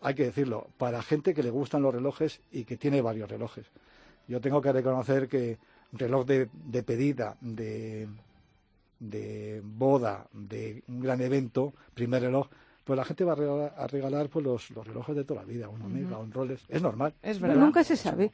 hay 0.00 0.16
que 0.16 0.24
decirlo, 0.24 0.66
para 0.76 1.02
gente 1.02 1.34
que 1.34 1.44
le 1.44 1.50
gustan 1.50 1.82
los 1.82 1.94
relojes 1.94 2.40
y 2.50 2.64
que 2.64 2.76
tiene 2.76 3.00
varios 3.00 3.30
relojes. 3.30 3.66
Yo 4.26 4.40
tengo 4.40 4.60
que 4.60 4.72
reconocer 4.72 5.28
que 5.28 5.58
reloj 5.92 6.26
de, 6.26 6.48
de 6.52 6.82
pedida, 6.82 7.36
de, 7.40 8.08
de 8.98 9.60
boda, 9.64 10.26
de 10.32 10.82
un 10.88 11.00
gran 11.00 11.20
evento, 11.20 11.72
primer 11.94 12.22
reloj, 12.22 12.48
pues 12.84 12.96
la 12.96 13.04
gente 13.04 13.24
va 13.24 13.32
a 13.32 13.86
regalar, 13.86 14.28
pues 14.28 14.44
los, 14.44 14.68
relojes 14.70 15.14
de 15.14 15.24
toda 15.24 15.42
la 15.42 15.46
vida, 15.46 15.68
un 15.68 15.82
Omega, 15.82 16.18
un 16.18 16.32
Rolex. 16.32 16.62
Es 16.68 16.82
normal. 16.82 17.14
Es 17.22 17.38
verdad. 17.38 17.56
nunca 17.56 17.84
se 17.84 17.96
sabe. 17.96 18.32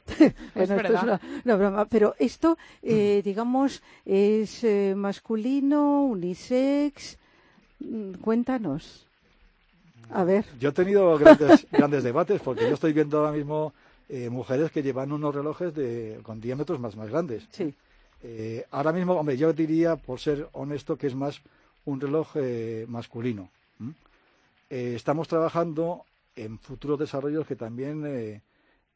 es 0.55 0.69
verdad. 0.69 1.21
es 1.37 1.43
broma. 1.57 1.85
Pero 1.85 2.15
esto, 2.17 2.57
eh, 2.81 3.21
digamos, 3.23 3.83
es 4.05 4.63
eh, 4.63 4.93
masculino, 4.95 6.03
unisex. 6.05 7.19
Mm, 7.79 8.13
cuéntanos. 8.13 9.05
A 10.11 10.23
ver. 10.23 10.45
Yo 10.59 10.69
he 10.69 10.73
tenido 10.73 11.15
grandes, 11.19 11.67
grandes 11.71 12.03
debates 12.03 12.41
porque 12.41 12.63
yo 12.63 12.73
estoy 12.73 12.93
viendo 12.93 13.19
ahora 13.19 13.33
mismo 13.33 13.73
eh, 14.09 14.31
mujeres 14.31 14.71
que 14.71 14.81
llevan 14.81 15.11
unos 15.11 15.35
relojes 15.35 15.75
de, 15.75 16.19
con 16.23 16.41
diámetros 16.41 16.79
más, 16.79 16.95
más 16.95 17.09
grandes. 17.09 17.47
Sí. 17.51 17.75
ahora 18.71 18.91
mismo, 18.91 19.13
hombre, 19.13 19.37
yo 19.37 19.53
diría, 19.53 19.95
por 19.95 20.19
ser 20.19 20.49
honesto, 20.53 20.97
que 20.97 21.05
es 21.05 21.13
más 21.13 21.39
un 21.85 22.01
reloj 22.01 22.29
masculino. 22.87 23.49
Eh, 24.69 24.93
estamos 24.95 25.27
trabajando 25.27 26.05
en 26.35 26.59
futuros 26.59 26.99
desarrollos 26.99 27.47
que 27.47 27.55
también 27.55 28.03
eh, 28.05 28.43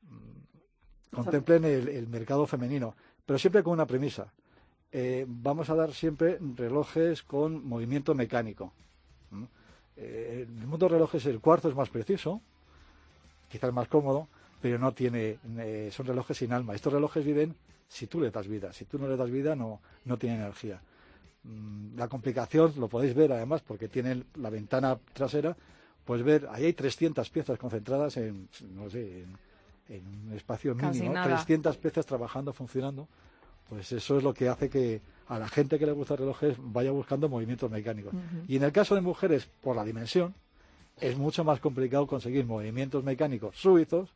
mm, 0.04 1.16
contemplen 1.16 1.66
el, 1.66 2.08
mercado 2.08 2.46
femenino, 2.46 2.96
pero 3.26 3.40
siempre 3.40 3.64
con 3.64 3.74
una 3.74 3.88
premisa. 3.88 4.32
Eh, 4.92 5.26
vamos 5.28 5.72
a 5.72 5.76
dar 5.76 5.92
siempre 5.92 6.38
relojes 6.56 7.24
con 7.24 7.66
movimiento 7.66 8.14
mecánico. 8.14 8.74
el 9.96 10.48
mundo 10.48 10.88
de 10.88 10.94
relojes, 10.94 11.26
el 11.26 11.40
cuarzo 11.40 11.70
es 11.70 11.76
más 11.76 11.90
preciso, 11.90 12.42
quizás 13.50 13.74
más 13.74 13.88
cómodo, 13.88 14.28
pero 14.62 14.78
no 14.78 14.92
tiene, 14.94 15.40
son 15.92 16.06
relojes 16.06 16.38
sin 16.38 16.54
alma. 16.54 16.76
Estos 16.76 16.94
relojes 16.94 17.26
viven 17.26 17.56
si 17.88 18.06
tú 18.08 18.22
le 18.22 18.30
das 18.30 18.48
vida. 18.48 18.72
Si 18.74 18.86
tú 18.86 19.00
no 19.00 19.08
le 19.08 19.18
das 19.18 19.30
vida, 19.30 19.56
no, 19.56 19.82
no 20.06 20.18
tienen 20.18 20.42
energía. 20.42 20.82
Mm, 21.44 21.98
la 21.98 22.08
complicación 22.08 22.74
lo 22.78 22.88
podéis 22.88 23.14
ver 23.14 23.34
además 23.34 23.62
porque 23.62 23.88
tiene 23.88 24.24
la 24.36 24.50
ventana 24.50 24.98
trasera, 25.14 25.56
pues 26.06 26.24
ver, 26.24 26.48
ahí 26.52 26.66
hay 26.66 26.74
300 26.74 27.30
piezas 27.30 27.58
concentradas 27.58 28.18
en, 28.18 28.48
no 28.76 28.90
sé, 28.90 29.24
en, 29.90 30.04
un 30.28 30.34
espacio 30.34 30.74
mínimo, 30.74 31.14
300 31.14 31.78
piezas 31.78 32.06
trabajando, 32.06 32.54
funcionando, 32.54 33.08
pues 33.70 33.92
eso 33.92 34.18
es 34.18 34.24
lo 34.24 34.34
que 34.34 34.48
hace 34.48 34.70
que 34.70 35.02
a 35.28 35.38
la 35.38 35.48
gente 35.48 35.78
que 35.78 35.86
le 35.86 35.92
gusta 35.92 36.16
relojes 36.16 36.56
vaya 36.60 36.92
buscando 36.92 37.30
movimientos 37.30 37.70
mecánicos. 37.70 38.14
Y 38.48 38.58
en 38.58 38.64
el 38.64 38.72
caso 38.72 38.96
de 38.96 39.02
mujeres, 39.02 39.48
por 39.62 39.76
la 39.76 39.84
dimensión, 39.84 40.34
es 41.00 41.18
mucho 41.18 41.44
más 41.44 41.60
complicado 41.60 42.08
conseguir 42.08 42.46
movimientos 42.46 43.04
mecánicos 43.04 43.56
suizos 43.58 44.10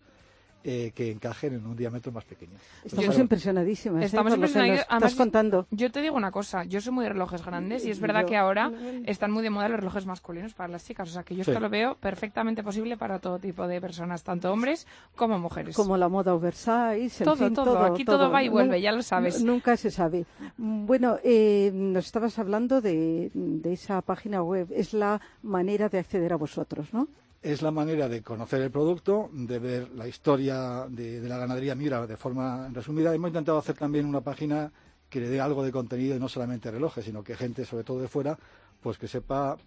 eh, 0.70 0.92
que 0.94 1.10
encajen 1.10 1.54
en 1.54 1.66
un 1.66 1.78
diámetro 1.78 2.12
más 2.12 2.26
pequeño. 2.26 2.52
Estamos 2.84 3.18
impresionadísimas. 3.18 4.04
¿eh? 4.04 4.06
Estamos 4.06 4.34
Estás 4.34 5.16
contando. 5.16 5.66
Yo 5.72 5.90
te 5.94 6.02
digo 6.02 6.18
una 6.18 6.30
cosa, 6.30 6.66
yo 6.66 6.82
soy 6.82 6.92
muy 6.92 7.06
de 7.06 7.12
relojes 7.12 7.46
grandes 7.46 7.86
y 7.86 7.90
es 7.90 8.02
verdad 8.02 8.26
que 8.26 8.36
ahora 8.36 8.70
están 9.06 9.32
muy 9.32 9.44
de 9.44 9.50
moda 9.50 9.70
los 9.70 9.80
relojes 9.80 10.06
masculinos 10.06 10.54
para 10.54 10.68
las 10.68 10.86
chicas. 10.86 11.08
O 11.10 11.14
sea 11.14 11.24
que 11.24 11.36
yo 11.36 11.44
esto 11.44 11.58
lo 11.62 11.70
veo 11.70 11.96
perfectamente 11.96 12.64
posible 12.64 12.98
para 12.98 13.20
todo 13.20 13.40
tipo 13.40 13.66
de 13.66 13.80
personas, 13.80 14.26
tanto 14.26 14.52
hombres 14.52 14.86
como 15.16 15.40
mujeres. 15.40 15.74
Como 15.74 15.96
la 15.96 16.10
moda 16.10 16.34
oversize. 16.34 17.24
Todo, 17.24 17.50
todo, 17.54 17.80
Aquí 17.86 18.04
todo, 18.04 18.30
va 18.30 18.44
y 18.44 18.50
vuelve, 18.50 18.82
ya 18.82 18.92
lo 18.92 19.04
sabes. 19.04 19.42
Nunca 19.42 19.78
se 19.78 19.90
sabe. 19.90 20.26
Bueno, 20.58 21.18
eh, 21.24 21.72
nos 21.74 22.08
estabas 22.08 22.38
hablando 22.40 22.82
de, 22.82 23.32
de 23.34 23.72
esa 23.72 24.02
página 24.02 24.44
web. 24.44 24.68
Es 24.72 24.94
la 24.94 25.22
manera 25.44 25.88
de 25.88 26.00
acceder 26.00 26.34
a 26.34 26.36
vosotros, 26.36 26.94
¿no? 26.94 27.08
Es 27.42 27.62
la 27.62 27.72
manera 27.72 28.10
de 28.10 28.24
conocer 28.24 28.62
el 28.62 28.72
producto, 28.72 29.30
de 29.32 29.60
ver 29.60 29.92
la 29.92 30.08
historia 30.08 30.86
de, 30.90 31.22
la 31.22 31.38
ganadería 31.38 31.76
Mira 31.76 32.06
de 32.06 32.18
forma 32.18 32.70
resumida. 32.70 33.14
Hemos 33.14 33.30
intentado 33.30 33.58
hacer 33.58 33.76
también 33.78 34.06
una 34.06 34.22
página 34.22 34.72
que 35.10 35.20
le 35.20 35.30
dé 35.30 35.40
algo 35.40 35.64
de 35.64 35.72
contenido 35.72 36.16
y 36.16 36.20
no 36.20 36.28
solamente 36.28 36.72
relojes, 36.72 37.06
sino 37.06 37.24
que 37.24 37.36
gente, 37.36 37.66
sobre 37.66 37.84
todo 37.84 38.02
de 38.02 38.08
fuera, 38.08 38.38
pues 38.82 38.98
que 38.98 39.08
sepa 39.08 39.58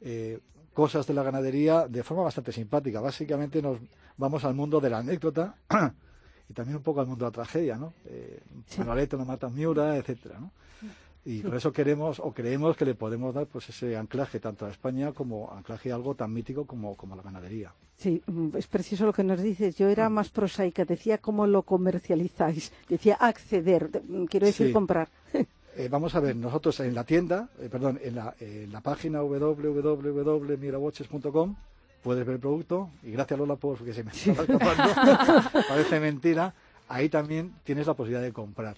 eh, 0.00 0.40
cosas 0.74 1.06
de 1.06 1.14
la 1.14 1.22
ganadería 1.22 1.86
de 1.88 2.02
forma 2.02 2.24
bastante 2.24 2.52
simpática. 2.52 3.00
Básicamente 3.00 3.62
nos 3.62 3.78
vamos 4.16 4.44
al 4.44 4.54
mundo 4.54 4.80
de 4.80 4.90
la 4.90 4.98
anécdota 4.98 5.54
y 6.48 6.52
también 6.52 6.76
un 6.76 6.82
poco 6.82 7.00
al 7.00 7.06
mundo 7.06 7.24
de 7.24 7.30
la 7.30 7.34
tragedia, 7.34 7.76
¿no? 7.76 7.94
Eh, 8.06 8.40
no 8.78 9.24
mata 9.24 9.48
Miura, 9.48 9.96
etcétera, 9.96 10.38
¿no? 10.40 10.52
Y 11.24 11.40
por 11.40 11.54
eso 11.54 11.72
queremos 11.72 12.18
o 12.18 12.32
creemos 12.32 12.76
que 12.76 12.84
le 12.84 12.94
podemos 12.94 13.32
dar 13.32 13.46
pues 13.46 13.68
ese 13.68 13.96
anclaje 13.96 14.40
tanto 14.40 14.66
a 14.66 14.70
España 14.70 15.12
como 15.12 15.52
anclaje 15.52 15.92
a 15.92 15.94
algo 15.94 16.16
tan 16.16 16.32
mítico 16.32 16.66
como, 16.66 16.96
como 16.96 17.14
la 17.14 17.22
ganadería. 17.22 17.72
Sí, 17.96 18.20
mm, 18.26 18.56
es 18.56 18.66
preciso 18.66 19.06
lo 19.06 19.12
que 19.12 19.22
nos 19.22 19.40
dices. 19.40 19.76
Yo 19.76 19.88
era 19.88 20.08
mm. 20.08 20.12
más 20.12 20.30
prosaica, 20.30 20.84
decía 20.84 21.18
cómo 21.18 21.46
lo 21.46 21.62
comercializáis, 21.62 22.72
decía 22.88 23.14
acceder, 23.14 24.02
mm, 24.08 24.24
quiero 24.24 24.46
decir 24.46 24.72
comprar. 24.72 25.08
Eh, 25.74 25.88
vamos 25.90 26.14
a 26.14 26.20
ver, 26.20 26.36
nosotros 26.36 26.78
en 26.80 26.94
la 26.94 27.04
tienda, 27.04 27.48
eh, 27.58 27.70
perdón, 27.72 27.98
en 28.02 28.16
la, 28.16 28.34
en 28.40 28.70
la 28.70 28.82
página 28.82 29.22
www.mirawatches.com 29.22 31.56
puedes 32.02 32.26
ver 32.26 32.34
el 32.34 32.40
producto 32.40 32.90
y 33.02 33.12
gracias 33.12 33.38
Lola 33.38 33.56
porque 33.56 33.94
se 33.94 34.04
me 34.04 34.12
está 34.12 34.32
escapando, 34.32 35.50
parece 35.68 35.98
mentira, 35.98 36.52
ahí 36.90 37.08
también 37.08 37.54
tienes 37.64 37.86
la 37.86 37.94
posibilidad 37.94 38.22
de 38.22 38.34
comprar. 38.34 38.76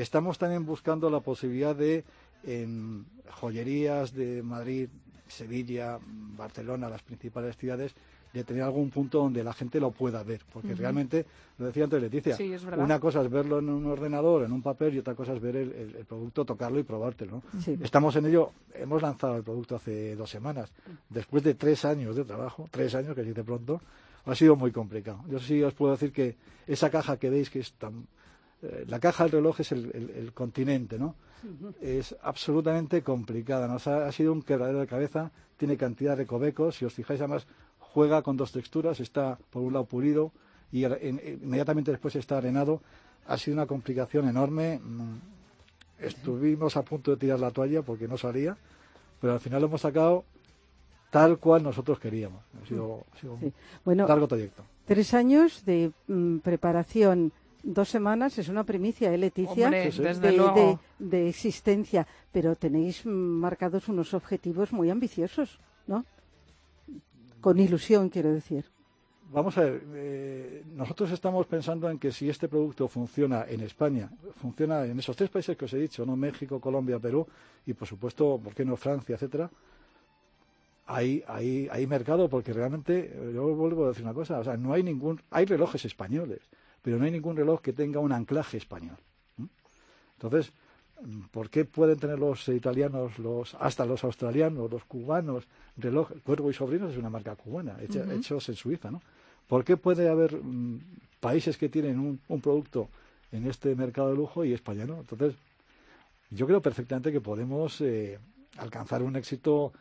Estamos 0.00 0.38
también 0.38 0.64
buscando 0.64 1.10
la 1.10 1.20
posibilidad 1.20 1.74
de 1.74 2.04
en 2.44 3.04
joyerías 3.30 4.14
de 4.14 4.44
Madrid, 4.44 4.88
Sevilla, 5.26 5.98
Barcelona, 6.36 6.88
las 6.88 7.02
principales 7.02 7.56
ciudades, 7.56 7.94
de 8.32 8.44
tener 8.44 8.62
algún 8.62 8.90
punto 8.90 9.18
donde 9.18 9.42
la 9.42 9.52
gente 9.52 9.80
lo 9.80 9.90
pueda 9.90 10.22
ver, 10.22 10.42
porque 10.52 10.74
realmente, 10.74 11.26
lo 11.58 11.66
decía 11.66 11.84
antes 11.84 12.00
Leticia, 12.00 12.36
una 12.76 13.00
cosa 13.00 13.22
es 13.22 13.30
verlo 13.30 13.58
en 13.58 13.70
un 13.70 13.86
ordenador, 13.86 14.44
en 14.44 14.52
un 14.52 14.62
papel, 14.62 14.94
y 14.94 14.98
otra 14.98 15.16
cosa 15.16 15.32
es 15.32 15.40
ver 15.40 15.56
el, 15.56 16.04
producto, 16.06 16.44
tocarlo 16.44 16.78
y 16.78 16.84
probártelo. 16.84 17.42
Estamos 17.82 18.14
en 18.16 18.26
ello, 18.26 18.52
hemos 18.74 19.02
lanzado 19.02 19.36
el 19.36 19.42
producto 19.42 19.74
hace 19.74 20.14
dos 20.14 20.30
semanas, 20.30 20.70
después 21.08 21.42
de 21.42 21.54
tres 21.54 21.84
años 21.84 22.14
de 22.14 22.24
trabajo, 22.24 22.68
tres 22.70 22.94
años 22.94 23.16
que 23.16 23.24
dice 23.24 23.42
pronto, 23.42 23.80
ha 24.26 24.34
sido 24.34 24.54
muy 24.54 24.70
complicado. 24.70 25.24
Yo 25.28 25.40
sí 25.40 25.60
os 25.62 25.74
puedo 25.74 25.92
decir 25.92 26.12
que 26.12 26.36
esa 26.68 26.90
caja 26.90 27.16
que 27.16 27.30
veis 27.30 27.50
que 27.50 27.60
es 27.60 27.72
tan... 27.72 28.06
Eh, 28.62 28.84
la 28.88 28.98
caja 28.98 29.24
del 29.24 29.32
reloj 29.32 29.60
es 29.60 29.72
el, 29.72 30.32
continente, 30.34 30.98
¿no? 30.98 31.14
Es 31.80 32.16
absolutamente 32.22 33.02
complicada, 33.02 33.68
nos 33.68 33.86
ha, 33.86 34.10
sido 34.10 34.32
un 34.32 34.42
quebradero 34.42 34.80
de 34.80 34.86
cabeza, 34.86 35.30
tiene 35.56 35.76
cantidad 35.76 36.12
de 36.12 36.24
recovecos, 36.24 36.76
si 36.76 36.84
os 36.84 36.92
fijáis 36.92 37.20
además 37.20 37.46
juega 37.78 38.22
con 38.22 38.36
dos 38.36 38.52
texturas, 38.52 39.00
está 39.00 39.38
por 39.50 39.62
un 39.62 39.72
lado 39.72 39.84
pulido 39.84 40.32
y 40.72 40.84
inmediatamente 40.84 41.90
después 41.90 42.16
está 42.16 42.38
arenado. 42.38 42.80
Ha 43.26 43.38
sido 43.38 43.56
una 43.56 43.66
complicación 43.66 44.28
enorme. 44.28 44.78
Mm, 44.78 45.18
estuvimos 45.98 46.76
a 46.76 46.82
punto 46.82 47.12
de 47.12 47.16
tirar 47.16 47.40
la 47.40 47.50
toalla 47.50 47.82
porque 47.82 48.08
no 48.08 48.16
salía, 48.16 48.56
pero 49.20 49.32
al 49.34 49.40
final 49.40 49.60
lo 49.60 49.68
hemos 49.68 49.80
sacado 49.80 50.24
tal 51.10 51.38
cual 51.38 51.62
nosotros 51.62 51.98
queríamos. 51.98 52.42
Ha 52.62 52.66
sido, 52.66 53.04
un 53.84 53.96
largo 53.96 54.28
trayecto. 54.28 54.62
Tres 54.84 55.14
años 55.14 55.64
de 55.64 55.92
mm, 56.06 56.38
preparación, 56.38 57.32
dos 57.62 57.88
semanas, 57.88 58.38
es 58.38 58.48
una 58.48 58.64
primicia, 58.64 59.12
¿eh, 59.12 59.18
Leticia? 59.18 59.70
de, 59.70 60.78
de, 60.98 61.28
existencia, 61.28 62.06
pero 62.32 62.56
tenéis 62.56 63.04
marcados 63.06 63.88
unos 63.88 64.14
objetivos 64.14 64.72
muy 64.72 64.90
ambiciosos, 64.90 65.58
¿no? 65.86 66.04
Con 67.40 67.58
ilusión, 67.58 68.08
quiero 68.08 68.32
decir. 68.32 68.64
Vamos 69.30 69.58
a 69.58 69.62
ver, 69.62 69.82
eh, 69.94 70.64
nosotros 70.74 71.10
estamos 71.10 71.46
pensando 71.46 71.90
en 71.90 71.98
que 71.98 72.10
si 72.12 72.30
este 72.30 72.48
producto 72.48 72.88
funciona 72.88 73.44
en 73.46 73.60
España, 73.60 74.08
funciona 74.36 74.86
en 74.86 74.98
esos 74.98 75.14
tres 75.16 75.28
países 75.28 75.54
que 75.54 75.66
os 75.66 75.72
he 75.74 75.78
dicho, 75.78 76.06
no 76.06 76.16
México, 76.16 76.58
Colombia, 76.58 76.98
Perú 76.98 77.26
y 77.66 77.74
por 77.74 77.86
supuesto, 77.86 78.40
¿por 78.42 78.54
qué 78.54 78.64
no 78.64 78.76
Francia, 78.76 79.16
etcétera? 79.16 79.50
Hay, 80.86 81.22
hay, 81.28 81.68
hay 81.70 81.86
mercado 81.86 82.30
porque 82.30 82.54
realmente, 82.54 83.14
yo 83.34 83.54
vuelvo 83.54 83.84
a 83.84 83.88
decir 83.88 84.02
una 84.02 84.14
cosa, 84.14 84.38
o 84.38 84.44
sea, 84.44 84.56
no 84.56 84.72
hay 84.72 84.82
ningún, 84.82 85.20
hay 85.30 85.44
relojes 85.44 85.84
españoles, 85.84 86.40
pero 86.82 86.98
no 86.98 87.04
hay 87.04 87.10
ningún 87.10 87.36
reloj 87.36 87.60
que 87.60 87.72
tenga 87.72 88.00
un 88.00 88.12
anclaje 88.12 88.56
español. 88.56 88.96
Entonces, 90.16 90.52
¿Por 91.30 91.48
qué 91.48 91.64
pueden 91.64 91.98
tener 91.98 92.18
los 92.18 92.48
italianos, 92.48 93.18
los, 93.18 93.54
hasta 93.60 93.86
los 93.86 94.02
australianos, 94.02 94.70
los 94.70 94.84
cubanos, 94.84 95.44
reloj? 95.76 96.10
Cuervo 96.24 96.50
y 96.50 96.54
Sobrinos 96.54 96.92
es 96.92 96.98
una 96.98 97.10
marca 97.10 97.36
cubana, 97.36 97.76
hechos 97.80 98.48
en 98.48 98.56
Suiza, 98.56 98.90
¿no? 98.90 99.00
¿Por 99.46 99.64
qué 99.64 99.76
puede 99.76 100.08
haber 100.08 100.36
mm, 100.36 100.80
países 101.20 101.56
que 101.56 101.68
tienen 101.68 102.00
un, 102.00 102.40
producto 102.40 102.88
en 103.30 103.46
este 103.46 103.74
mercado 103.76 104.10
de 104.10 104.16
lujo 104.16 104.44
y 104.44 104.52
España 104.52 104.86
no? 104.86 104.98
Entonces, 104.98 105.34
yo 106.30 106.46
creo 106.46 106.60
perfectamente 106.60 107.12
que 107.12 107.20
podemos 107.20 107.80
eh, 107.80 108.18
alcanzar 108.56 109.02
un 109.02 109.14
éxito. 109.16 109.72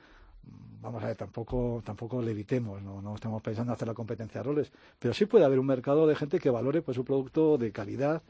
Vamos 0.81 1.03
a 1.03 1.07
ver, 1.07 1.15
tampoco, 1.15 1.81
tampoco 1.83 2.21
le 2.21 2.31
evitemos, 2.31 2.81
¿no? 2.81 3.01
no 3.01 3.15
estamos 3.15 3.41
pensando 3.41 3.71
en 3.71 3.75
hacer 3.75 3.87
la 3.87 3.93
competencia 3.93 4.39
de 4.39 4.43
roles, 4.43 4.71
pero 4.99 5.13
sí 5.13 5.25
puede 5.25 5.43
haber 5.43 5.59
un 5.59 5.65
mercado 5.65 6.07
de 6.07 6.15
gente 6.15 6.39
que 6.39 6.49
valore 6.49 6.81
pues 6.81 6.97
un 6.97 7.03
producto 7.03 7.57
de 7.57 7.71
calidad, 7.71 8.21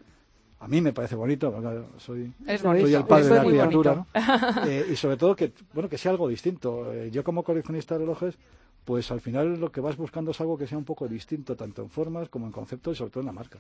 a 0.60 0.68
mí 0.68 0.82
me 0.82 0.92
parece 0.92 1.16
bonito, 1.16 1.52
porque 1.52 1.84
soy, 2.00 2.34
soy 2.60 2.94
el 2.96 3.06
padre 3.06 3.26
de 3.26 3.36
la 3.36 3.44
criatura, 3.44 4.06
eh, 4.68 4.88
y 4.92 4.96
sobre 4.96 5.18
todo 5.18 5.36
que, 5.36 5.52
bueno, 5.74 5.88
que 5.88 5.98
sea 5.98 6.12
algo 6.12 6.28
distinto. 6.28 6.92
Eh, 6.92 7.12
yo 7.12 7.24
como 7.24 7.44
coleccionista 7.44 7.96
de 7.96 8.00
relojes, 8.00 8.38
pues 8.84 9.12
al 9.12 9.22
final 9.22 9.60
lo 9.60 9.72
que 9.72 9.82
vas 9.82 9.98
buscando 9.98 10.32
es 10.32 10.42
algo 10.42 10.58
que 10.58 10.66
sea 10.66 10.78
un 10.78 10.86
poco 10.86 11.08
distinto, 11.08 11.56
tanto 11.56 11.84
en 11.84 11.90
formas 11.90 12.30
como 12.30 12.48
en 12.48 12.52
conceptos 12.52 12.96
y 12.96 12.98
sobre 12.98 13.12
todo 13.12 13.20
en 13.22 13.28
la 13.28 13.34
marca. 13.34 13.60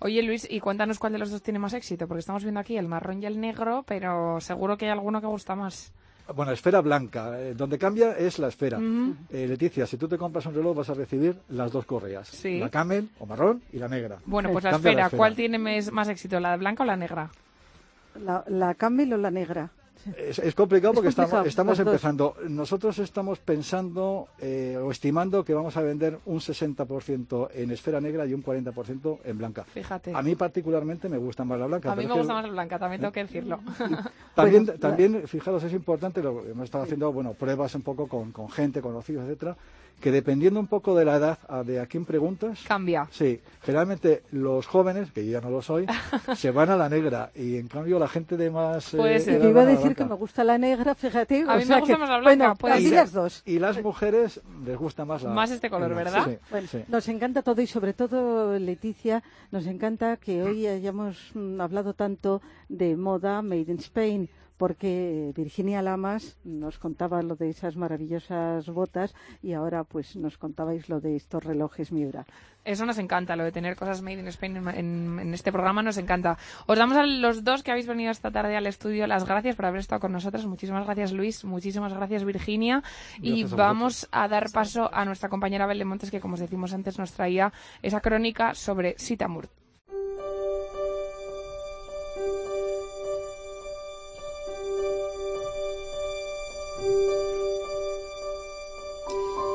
Oye 0.00 0.22
Luis, 0.22 0.46
y 0.48 0.60
cuéntanos 0.60 0.98
cuál 0.98 1.12
de 1.12 1.18
los 1.18 1.30
dos 1.30 1.42
tiene 1.42 1.58
más 1.58 1.74
éxito, 1.74 2.06
porque 2.06 2.20
estamos 2.20 2.42
viendo 2.42 2.60
aquí 2.60 2.78
el 2.78 2.88
marrón 2.88 3.22
y 3.22 3.26
el 3.26 3.38
negro, 3.40 3.84
pero 3.86 4.40
seguro 4.40 4.78
que 4.78 4.86
hay 4.86 4.92
alguno 4.92 5.20
que 5.20 5.26
gusta 5.26 5.56
más. 5.56 5.92
Bueno, 6.34 6.52
esfera 6.52 6.80
blanca. 6.80 7.38
Eh, 7.38 7.54
donde 7.54 7.78
cambia 7.78 8.12
es 8.12 8.38
la 8.38 8.48
esfera. 8.48 8.78
Eh, 9.30 9.46
Leticia, 9.46 9.86
si 9.86 9.96
tú 9.96 10.08
te 10.08 10.16
compras 10.16 10.46
un 10.46 10.54
reloj 10.54 10.76
vas 10.76 10.90
a 10.90 10.94
recibir 10.94 11.36
las 11.50 11.70
dos 11.70 11.84
correas. 11.84 12.42
La 12.44 12.70
camel 12.70 13.10
o 13.18 13.26
marrón 13.26 13.62
y 13.72 13.78
la 13.78 13.88
negra. 13.88 14.18
Bueno, 14.24 14.50
pues 14.50 14.64
la 14.64 14.70
esfera, 14.70 15.10
¿cuál 15.10 15.34
tiene 15.34 15.58
más, 15.58 16.08
éxito, 16.08 16.40
la 16.40 16.56
blanca 16.56 16.82
o 16.82 16.86
la 16.86 16.96
negra? 16.96 17.30
La, 18.20 18.44
la 18.48 18.74
camel 18.74 19.12
o 19.12 19.16
la 19.18 19.30
negra. 19.30 19.70
Es, 20.16 20.54
complicado 20.54 20.94
porque 20.94 21.08
estamos, 21.08 21.46
estamos 21.46 21.78
empezando. 21.78 22.36
Nosotros 22.48 22.98
estamos 22.98 23.38
pensando 23.38 24.28
eh, 24.38 24.78
o 24.80 24.90
estimando 24.90 25.44
que 25.44 25.54
vamos 25.54 25.76
a 25.76 25.82
vender 25.82 26.18
un 26.26 26.40
60% 26.40 27.48
en 27.54 27.70
esfera 27.70 28.00
negra 28.00 28.26
y 28.26 28.34
un 28.34 28.42
40% 28.42 29.18
en 29.24 29.38
blanca. 29.38 29.64
Fíjate. 29.64 30.12
A 30.14 30.22
mí 30.22 30.34
particularmente 30.34 31.08
me 31.08 31.18
gusta 31.18 31.44
más 31.44 31.58
la 31.58 31.66
blanca. 31.66 31.92
A 31.92 31.96
mí 31.96 32.06
me 32.06 32.14
gusta 32.14 32.34
más 32.34 32.44
la 32.44 32.50
blanca, 32.50 32.78
también 32.78 33.00
tengo 33.00 33.12
que 33.12 33.24
decirlo. 33.24 33.60
también, 34.34 34.66
también 34.78 35.26
fijaros, 35.26 35.62
es 35.64 35.72
importante, 35.72 36.22
lo, 36.22 36.44
hemos 36.44 36.64
estado 36.64 36.84
haciendo 36.84 37.12
bueno, 37.12 37.34
pruebas 37.34 37.74
un 37.74 37.82
poco 37.82 38.06
con, 38.06 38.32
con 38.32 38.50
gente, 38.50 38.80
conocidos, 38.80 39.24
etcétera 39.24 39.56
que 40.00 40.10
dependiendo 40.10 40.60
un 40.60 40.66
poco 40.66 40.94
de 40.96 41.04
la 41.04 41.16
edad 41.16 41.64
de 41.64 41.80
a 41.80 41.86
quién 41.86 42.04
preguntas, 42.04 42.60
cambia. 42.66 43.08
Sí, 43.10 43.40
generalmente 43.62 44.22
los 44.32 44.66
jóvenes, 44.66 45.10
que 45.12 45.24
yo 45.24 45.32
ya 45.32 45.40
no 45.40 45.50
lo 45.50 45.62
soy, 45.62 45.86
se 46.36 46.50
van 46.50 46.70
a 46.70 46.76
la 46.76 46.88
negra 46.88 47.30
y 47.34 47.56
en 47.56 47.68
cambio 47.68 47.98
la 47.98 48.08
gente 48.08 48.36
de 48.36 48.50
más. 48.50 48.90
Pues 48.90 49.24
te 49.24 49.48
iba 49.48 49.62
a 49.62 49.66
decir 49.66 49.94
que 49.96 50.04
me 50.04 50.14
gusta 50.14 50.44
la 50.44 50.58
negra, 50.58 50.94
fíjate. 50.94 51.44
A 51.48 51.56
mí 51.56 51.64
me 51.64 51.80
gusta 51.80 51.98
más 51.98 52.08
la 52.08 52.18
blanca. 52.18 52.54
Bueno, 52.60 52.78
y, 52.78 52.90
las 52.90 53.12
dos. 53.12 53.42
Y 53.46 53.58
las 53.58 53.82
mujeres 53.82 54.40
les 54.64 54.76
gusta 54.76 55.04
más 55.04 55.22
la. 55.22 55.30
Más 55.30 55.50
este 55.50 55.70
color, 55.70 55.94
¿verdad? 55.94 56.38
Sí, 56.70 56.84
Nos 56.88 57.08
encanta 57.08 57.42
todo 57.42 57.60
y 57.62 57.66
sobre 57.66 57.94
todo, 57.94 58.58
Leticia, 58.58 59.22
nos 59.50 59.66
encanta 59.66 60.16
que 60.16 60.42
hoy 60.42 60.66
hayamos 60.66 61.30
mm, 61.34 61.60
hablado 61.60 61.94
tanto 61.94 62.42
de 62.68 62.96
moda 62.96 63.42
made 63.42 63.70
in 63.72 63.78
Spain 63.78 64.28
porque 64.56 65.32
Virginia 65.34 65.82
Lamas 65.82 66.38
nos 66.44 66.78
contaba 66.78 67.22
lo 67.22 67.36
de 67.36 67.50
esas 67.50 67.76
maravillosas 67.76 68.66
botas 68.68 69.14
y 69.42 69.52
ahora 69.52 69.84
pues 69.84 70.16
nos 70.16 70.38
contabais 70.38 70.88
lo 70.88 71.00
de 71.00 71.16
estos 71.16 71.42
relojes 71.42 71.92
Miura. 71.92 72.26
Eso 72.64 72.86
nos 72.86 72.98
encanta, 72.98 73.36
lo 73.36 73.44
de 73.44 73.52
tener 73.52 73.76
cosas 73.76 74.00
made 74.00 74.20
in 74.20 74.28
Spain 74.28 74.56
en, 74.68 75.34
este 75.34 75.52
programa 75.52 75.82
nos 75.82 75.98
encanta. 75.98 76.38
Os 76.66 76.78
damos 76.78 76.96
a 76.96 77.04
los 77.04 77.44
dos 77.44 77.62
que 77.62 77.70
habéis 77.70 77.86
venido 77.86 78.10
esta 78.10 78.30
tarde 78.30 78.56
al 78.56 78.66
estudio 78.66 79.06
las 79.06 79.26
gracias 79.26 79.54
por 79.56 79.66
haber 79.66 79.80
estado 79.80 80.00
con 80.00 80.12
nosotros. 80.12 80.46
Muchísimas 80.46 80.84
gracias 80.84 81.12
Luis, 81.12 81.44
muchísimas 81.44 81.92
gracias 81.92 82.24
Virginia. 82.24 82.82
y 83.20 83.44
vamos 83.44 84.08
a 84.12 84.28
dar 84.28 84.50
paso 84.50 84.88
a 84.92 85.04
nuestra 85.04 85.28
compañera 85.28 85.66
Belén 85.66 85.88
Montes 85.88 86.10
que 86.10 86.20
como 86.20 86.34
os 86.34 86.40
decimos 86.40 86.72
antes 86.72 86.98
nos 86.98 87.12
traía 87.12 87.52
esa 87.82 88.00
crónica 88.00 88.54
sobre 88.54 88.94
Sitamur. 88.98 89.48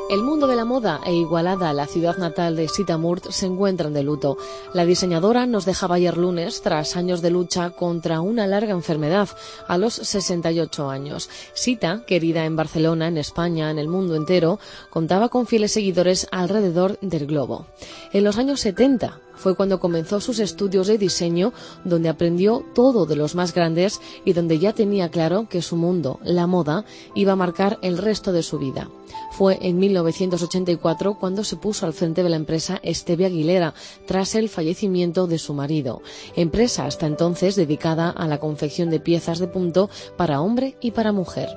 El 0.10 0.24
mundo 0.24 0.48
de 0.48 0.56
la 0.56 0.66
moda 0.66 1.02
e 1.06 1.14
Igualada, 1.14 1.72
la 1.72 1.86
ciudad 1.86 2.18
natal 2.18 2.56
de 2.56 2.68
Sita 2.68 2.98
Murt, 2.98 3.30
se 3.30 3.46
encuentran 3.46 3.94
de 3.94 4.02
luto. 4.02 4.38
La 4.74 4.84
diseñadora 4.84 5.46
nos 5.46 5.66
dejaba 5.66 5.96
ayer 5.98 6.18
lunes 6.18 6.64
tras 6.64 6.96
años 6.96 7.22
de 7.22 7.30
lucha 7.30 7.70
contra 7.70 8.20
una 8.20 8.48
larga 8.48 8.72
enfermedad 8.72 9.30
a 9.68 9.78
los 9.78 9.94
68 9.94 10.90
años. 10.90 11.30
Sita, 11.54 12.02
querida 12.08 12.46
en 12.46 12.56
Barcelona, 12.56 13.08
en 13.08 13.20
España, 13.20 13.70
en 13.70 13.78
el 13.78 13.88
mundo 13.88 14.16
entero, 14.16 14.60
contaba 14.90 15.30
con 15.30 15.46
fieles 15.46 15.74
seguidores 15.74 16.28
alrededor 16.32 16.98
del 17.02 17.28
globo. 17.28 17.68
En 18.12 18.24
los 18.24 18.40
años 18.40 18.62
70, 18.62 19.20
fue 19.40 19.56
cuando 19.56 19.80
comenzó 19.80 20.20
sus 20.20 20.40
estudios 20.40 20.88
de 20.88 20.98
diseño, 20.98 21.54
donde 21.86 22.10
aprendió 22.10 22.66
todo 22.76 23.06
de 23.06 23.16
los 23.16 23.36
más 23.36 23.54
grandes 23.54 24.02
y 24.26 24.34
donde 24.34 24.60
ya 24.60 24.74
tenía 24.74 25.10
claro 25.10 25.48
que 25.50 25.62
su 25.62 25.78
mundo, 25.78 26.20
la 26.24 26.46
moda, 26.46 26.84
iba 27.16 27.32
a 27.32 27.38
marcar 27.38 27.80
el 27.82 27.98
resto 27.98 28.34
de 28.34 28.44
su 28.44 28.60
vida. 28.60 28.90
Fue 29.32 29.58
en 29.62 29.80
1984 29.80 31.18
cuando 31.18 31.44
se 31.44 31.56
puso 31.56 31.86
al 31.86 31.94
frente 31.94 32.24
de 32.24 32.30
la 32.30 32.36
empresa 32.36 32.80
Esteve 32.84 33.26
Aguilera, 33.26 33.74
tras 34.06 34.36
el 34.36 34.50
fallecimiento 34.50 35.28
de 35.28 35.40
su 35.40 35.54
marido, 35.54 36.02
empresa 36.36 36.86
hasta 36.86 37.08
entonces 37.08 37.56
dedicada 37.56 38.10
a 38.10 38.28
la 38.28 38.40
confección 38.40 38.90
de 38.90 39.00
piezas 39.00 39.40
de 39.40 39.48
punto 39.48 39.90
para 40.18 40.42
hombre 40.42 40.76
y 40.82 40.92
para 40.92 41.12
mujer. 41.12 41.50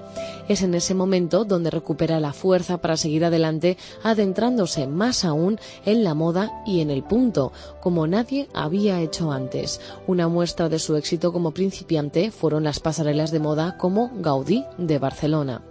Es 0.48 0.62
en 0.62 0.74
ese 0.74 0.94
momento 0.94 1.44
donde 1.44 1.70
recupera 1.70 2.20
la 2.20 2.32
fuerza 2.32 2.78
para 2.78 2.96
seguir 2.96 3.24
adelante, 3.24 3.76
adentrándose 4.02 4.86
más 4.86 5.24
aún 5.24 5.58
en 5.84 6.04
la 6.04 6.14
moda 6.14 6.62
y 6.66 6.80
en 6.80 6.90
el 6.90 7.02
punto, 7.02 7.52
como 7.80 8.06
nadie 8.06 8.48
había 8.54 9.00
hecho 9.00 9.32
antes. 9.32 9.80
Una 10.06 10.28
muestra 10.28 10.68
de 10.68 10.78
su 10.78 10.96
éxito 10.96 11.32
como 11.32 11.52
principiante 11.52 12.30
fueron 12.30 12.64
las 12.64 12.80
pasarelas 12.80 13.30
de 13.30 13.40
moda 13.40 13.76
como 13.78 14.10
Gaudí 14.14 14.64
de 14.78 14.98
Barcelona. 14.98 15.62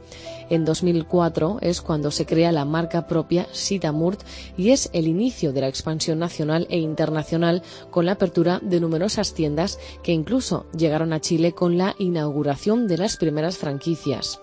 En 0.52 0.66
2004 0.66 1.60
es 1.62 1.82
cuando 1.82 2.12
se 2.12 2.26
crea 2.26 2.52
la 2.52 2.66
marca 2.66 3.08
propia 3.08 3.47
Sitamurt 3.54 4.20
y 4.58 4.72
es 4.72 4.89
el 4.91 5.08
inicio 5.08 5.54
de 5.54 5.62
la 5.62 5.70
expansión 5.70 6.20
nacional 6.20 6.68
e 6.70 6.78
internacional 6.78 7.64
con 7.89 8.06
la 8.06 8.12
apertura 8.12 8.60
de 8.62 8.82
numerosas 8.82 9.34
tiendas 9.34 9.80
que 10.04 10.12
incluso 10.12 10.66
llegaron 10.76 11.14
a 11.14 11.22
Chile 11.22 11.54
con 11.54 11.78
la 11.78 11.95
inauguración 11.99 12.89
de 12.89 12.97
las 12.97 13.16
primeras 13.16 13.58
franquicias. 13.58 14.41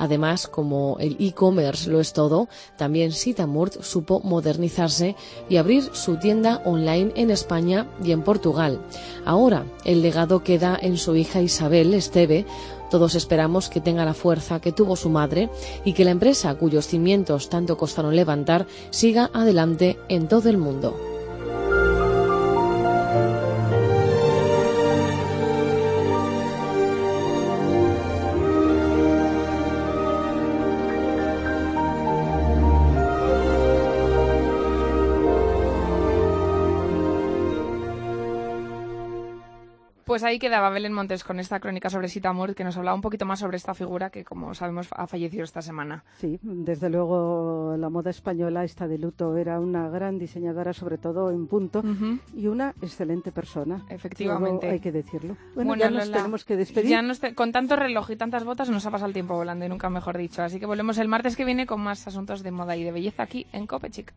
Además, 0.00 0.48
como 0.48 0.96
el 0.98 1.16
e-commerce 1.20 1.90
lo 1.90 2.00
es 2.00 2.14
todo, 2.14 2.48
también 2.78 3.12
Sitamurt 3.12 3.82
supo 3.82 4.20
modernizarse 4.24 5.14
y 5.50 5.58
abrir 5.58 5.90
su 5.92 6.16
tienda 6.16 6.62
online 6.64 7.12
en 7.16 7.30
España 7.30 7.86
y 8.02 8.12
en 8.12 8.22
Portugal. 8.22 8.80
Ahora, 9.26 9.66
el 9.84 10.00
legado 10.00 10.42
queda 10.42 10.78
en 10.80 10.96
su 10.96 11.14
hija 11.16 11.42
Isabel 11.42 11.92
Esteve, 11.92 12.46
todos 12.90 13.14
esperamos 13.14 13.68
que 13.68 13.82
tenga 13.82 14.06
la 14.06 14.14
fuerza 14.14 14.58
que 14.58 14.72
tuvo 14.72 14.96
su 14.96 15.10
madre 15.10 15.50
y 15.84 15.92
que 15.92 16.06
la 16.06 16.12
empresa 16.12 16.54
cuyos 16.54 16.86
cimientos 16.86 17.50
tanto 17.50 17.76
costaron 17.76 18.16
levantar 18.16 18.66
siga 18.88 19.30
adelante 19.34 19.98
en 20.08 20.28
todo 20.28 20.48
el 20.48 20.56
mundo. 20.56 20.96
Pues 40.10 40.24
ahí 40.24 40.40
quedaba 40.40 40.70
Belén 40.70 40.92
Montes 40.92 41.22
con 41.22 41.38
esta 41.38 41.60
crónica 41.60 41.88
sobre 41.88 42.08
Sitamur, 42.08 42.56
que 42.56 42.64
nos 42.64 42.76
hablaba 42.76 42.96
un 42.96 43.00
poquito 43.00 43.26
más 43.26 43.38
sobre 43.38 43.56
esta 43.56 43.74
figura 43.74 44.10
que, 44.10 44.24
como 44.24 44.52
sabemos, 44.54 44.88
ha 44.90 45.06
fallecido 45.06 45.44
esta 45.44 45.62
semana. 45.62 46.02
Sí, 46.18 46.36
desde 46.42 46.90
luego 46.90 47.76
la 47.78 47.90
moda 47.90 48.10
española 48.10 48.64
está 48.64 48.88
de 48.88 48.98
luto. 48.98 49.36
Era 49.36 49.60
una 49.60 49.88
gran 49.88 50.18
diseñadora, 50.18 50.72
sobre 50.72 50.98
todo 50.98 51.30
en 51.30 51.46
punto, 51.46 51.84
y 52.34 52.48
una 52.48 52.74
excelente 52.82 53.30
persona. 53.30 53.86
Efectivamente. 53.88 54.68
hay 54.68 54.80
que 54.80 54.90
decirlo. 54.90 55.36
Bueno, 55.54 55.76
ya 55.76 55.90
nos 55.90 56.10
tenemos 56.10 56.44
que 56.44 56.56
despedir. 56.56 56.98
con 57.36 57.52
tanto 57.52 57.76
reloj 57.76 58.10
y 58.10 58.16
tantas 58.16 58.42
botas 58.42 58.68
nos 58.68 58.84
ha 58.86 58.90
pasado 58.90 59.06
el 59.06 59.14
tiempo 59.14 59.36
volando 59.36 59.64
y 59.64 59.68
nunca 59.68 59.90
mejor 59.90 60.18
dicho. 60.18 60.42
Así 60.42 60.58
que 60.58 60.66
volvemos 60.66 60.98
el 60.98 61.06
martes 61.06 61.36
que 61.36 61.44
viene 61.44 61.66
con 61.66 61.80
más 61.80 62.08
asuntos 62.08 62.42
de 62.42 62.50
moda 62.50 62.76
y 62.76 62.82
de 62.82 62.90
belleza 62.90 63.22
aquí 63.22 63.46
en 63.52 63.68
Copechic. 63.68 64.12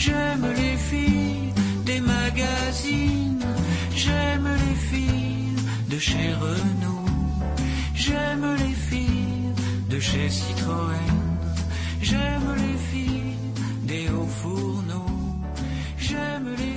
J'aime 0.00 0.46
les 0.56 0.76
filles 0.78 1.52
des 1.84 2.00
magazines, 2.00 3.44
j'aime 3.94 4.48
les 4.64 4.76
filles 4.88 5.56
de 5.90 5.98
chez 5.98 6.32
Renault, 6.40 7.04
j'aime 7.94 8.46
les 8.62 8.76
filles 8.88 9.52
de 9.90 10.00
chez 10.00 10.30
Citroën, 10.30 11.18
j'aime 12.00 12.48
les 12.56 12.78
filles 12.90 13.36
des 13.82 14.08
hauts 14.08 14.34
fourneaux, 14.40 15.36
j'aime 15.98 16.48
les 16.56 16.76